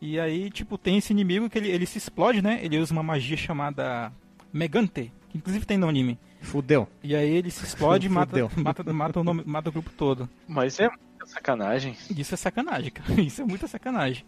[0.00, 2.58] E aí, tipo, tem esse inimigo que ele, ele se explode, né?
[2.62, 4.12] Ele usa uma magia chamada
[4.52, 6.18] Megante, que inclusive tem no anime.
[6.40, 6.88] Fudeu.
[7.02, 10.28] E aí ele se explode e mata, mata, mata, o nome, mata o grupo todo.
[10.48, 10.88] Mas é
[11.26, 11.96] sacanagem.
[12.16, 13.12] Isso é sacanagem, cara.
[13.20, 14.24] Isso é muita sacanagem.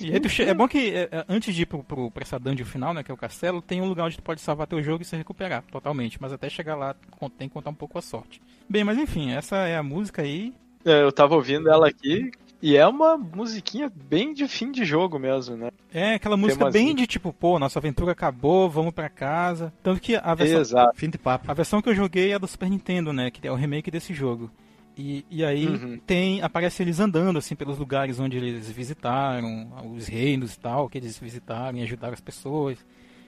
[0.00, 0.42] E aí tu che...
[0.42, 3.02] É bom que é, é, antes de ir pro, pro, pra essa dungeon final, né,
[3.02, 5.16] que é o castelo, tem um lugar onde tu pode salvar teu jogo e se
[5.16, 6.20] recuperar totalmente.
[6.20, 6.94] Mas até chegar lá
[7.38, 8.40] tem que contar um pouco a sorte.
[8.68, 10.52] Bem, mas enfim, essa é a música aí.
[10.84, 12.32] É, eu tava ouvindo ela aqui,
[12.62, 15.70] e é uma musiquinha bem de fim de jogo mesmo, né?
[15.92, 19.72] É, aquela música bem de tipo, pô, nossa aventura acabou, vamos para casa.
[19.82, 20.60] Tanto que a versão.
[20.60, 20.96] Exato.
[20.96, 21.50] Fim de papo.
[21.50, 23.32] A versão que eu joguei é do Super Nintendo, né?
[23.32, 24.48] Que é o remake desse jogo.
[24.96, 25.98] E, e aí uhum.
[26.06, 30.98] tem aparece eles andando assim pelos lugares onde eles visitaram, os reinos e tal, que
[30.98, 32.78] eles visitaram e ajudaram as pessoas.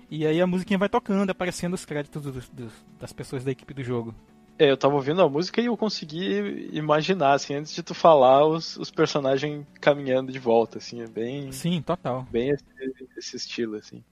[0.08, 3.74] E aí a musiquinha vai tocando, aparecendo os créditos dos, dos, das pessoas da equipe
[3.74, 4.14] do jogo.
[4.58, 8.46] É, eu tava ouvindo a música e eu consegui imaginar, assim, antes de tu falar,
[8.46, 11.50] os, os personagens caminhando de volta, assim, é bem...
[11.50, 12.26] Sim, total.
[12.30, 12.64] Bem esse,
[13.16, 14.02] esse estilo, assim.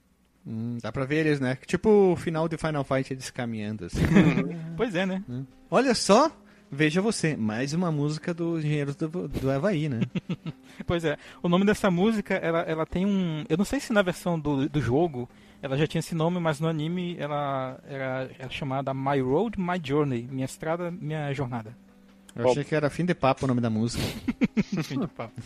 [0.45, 1.57] Hum, dá pra ver eles, né?
[1.67, 4.01] Tipo o final de Final Fight, eles caminhando, assim.
[4.77, 5.23] pois é, né?
[5.29, 5.45] Hum.
[5.71, 6.31] Olha só,
[6.73, 10.01] veja você, mais uma música do Engenheiros do, do Havaí, né?
[10.87, 13.45] pois é, o nome dessa música, ela, ela tem um...
[13.49, 15.29] Eu não sei se na versão do, do jogo
[15.61, 19.81] ela já tinha esse nome, mas no anime ela era, era chamada My Road, My
[19.83, 20.27] Journey.
[20.29, 21.77] Minha estrada, minha jornada.
[22.35, 24.03] Eu achei que era fim de papo o nome da música.
[24.83, 25.41] fim de papo.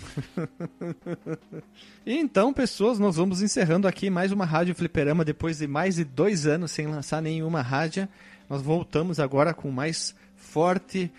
[2.07, 6.47] então, pessoas, nós vamos encerrando aqui mais uma Rádio Fliperama depois de mais de dois
[6.47, 8.09] anos sem lançar nenhuma rádio.
[8.49, 10.15] Nós voltamos agora com mais
[10.57, 11.13] forte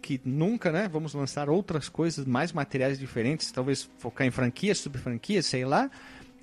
[0.00, 0.88] que nunca, né?
[0.88, 5.90] Vamos lançar outras coisas, mais materiais diferentes, talvez focar em franquias, subfranquias, sei lá.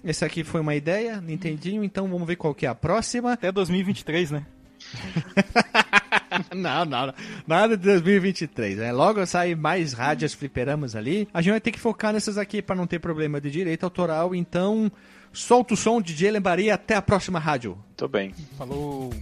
[0.03, 3.31] Esse aqui foi uma ideia, Nintendinho, então vamos ver qual que é a próxima.
[3.31, 4.45] Até 2023, né?
[6.53, 7.13] não, não, não,
[7.47, 8.79] nada de 2023.
[8.79, 8.91] Né?
[8.91, 11.29] Logo sai mais rádios fliperamas ali.
[11.33, 14.35] A gente vai ter que focar nessas aqui para não ter problema de direito autoral.
[14.35, 14.91] Então,
[15.31, 16.73] solta o som, DJ Lembaria.
[16.73, 17.77] Até a próxima rádio.
[17.95, 18.33] Tô bem.
[18.57, 19.13] Falou.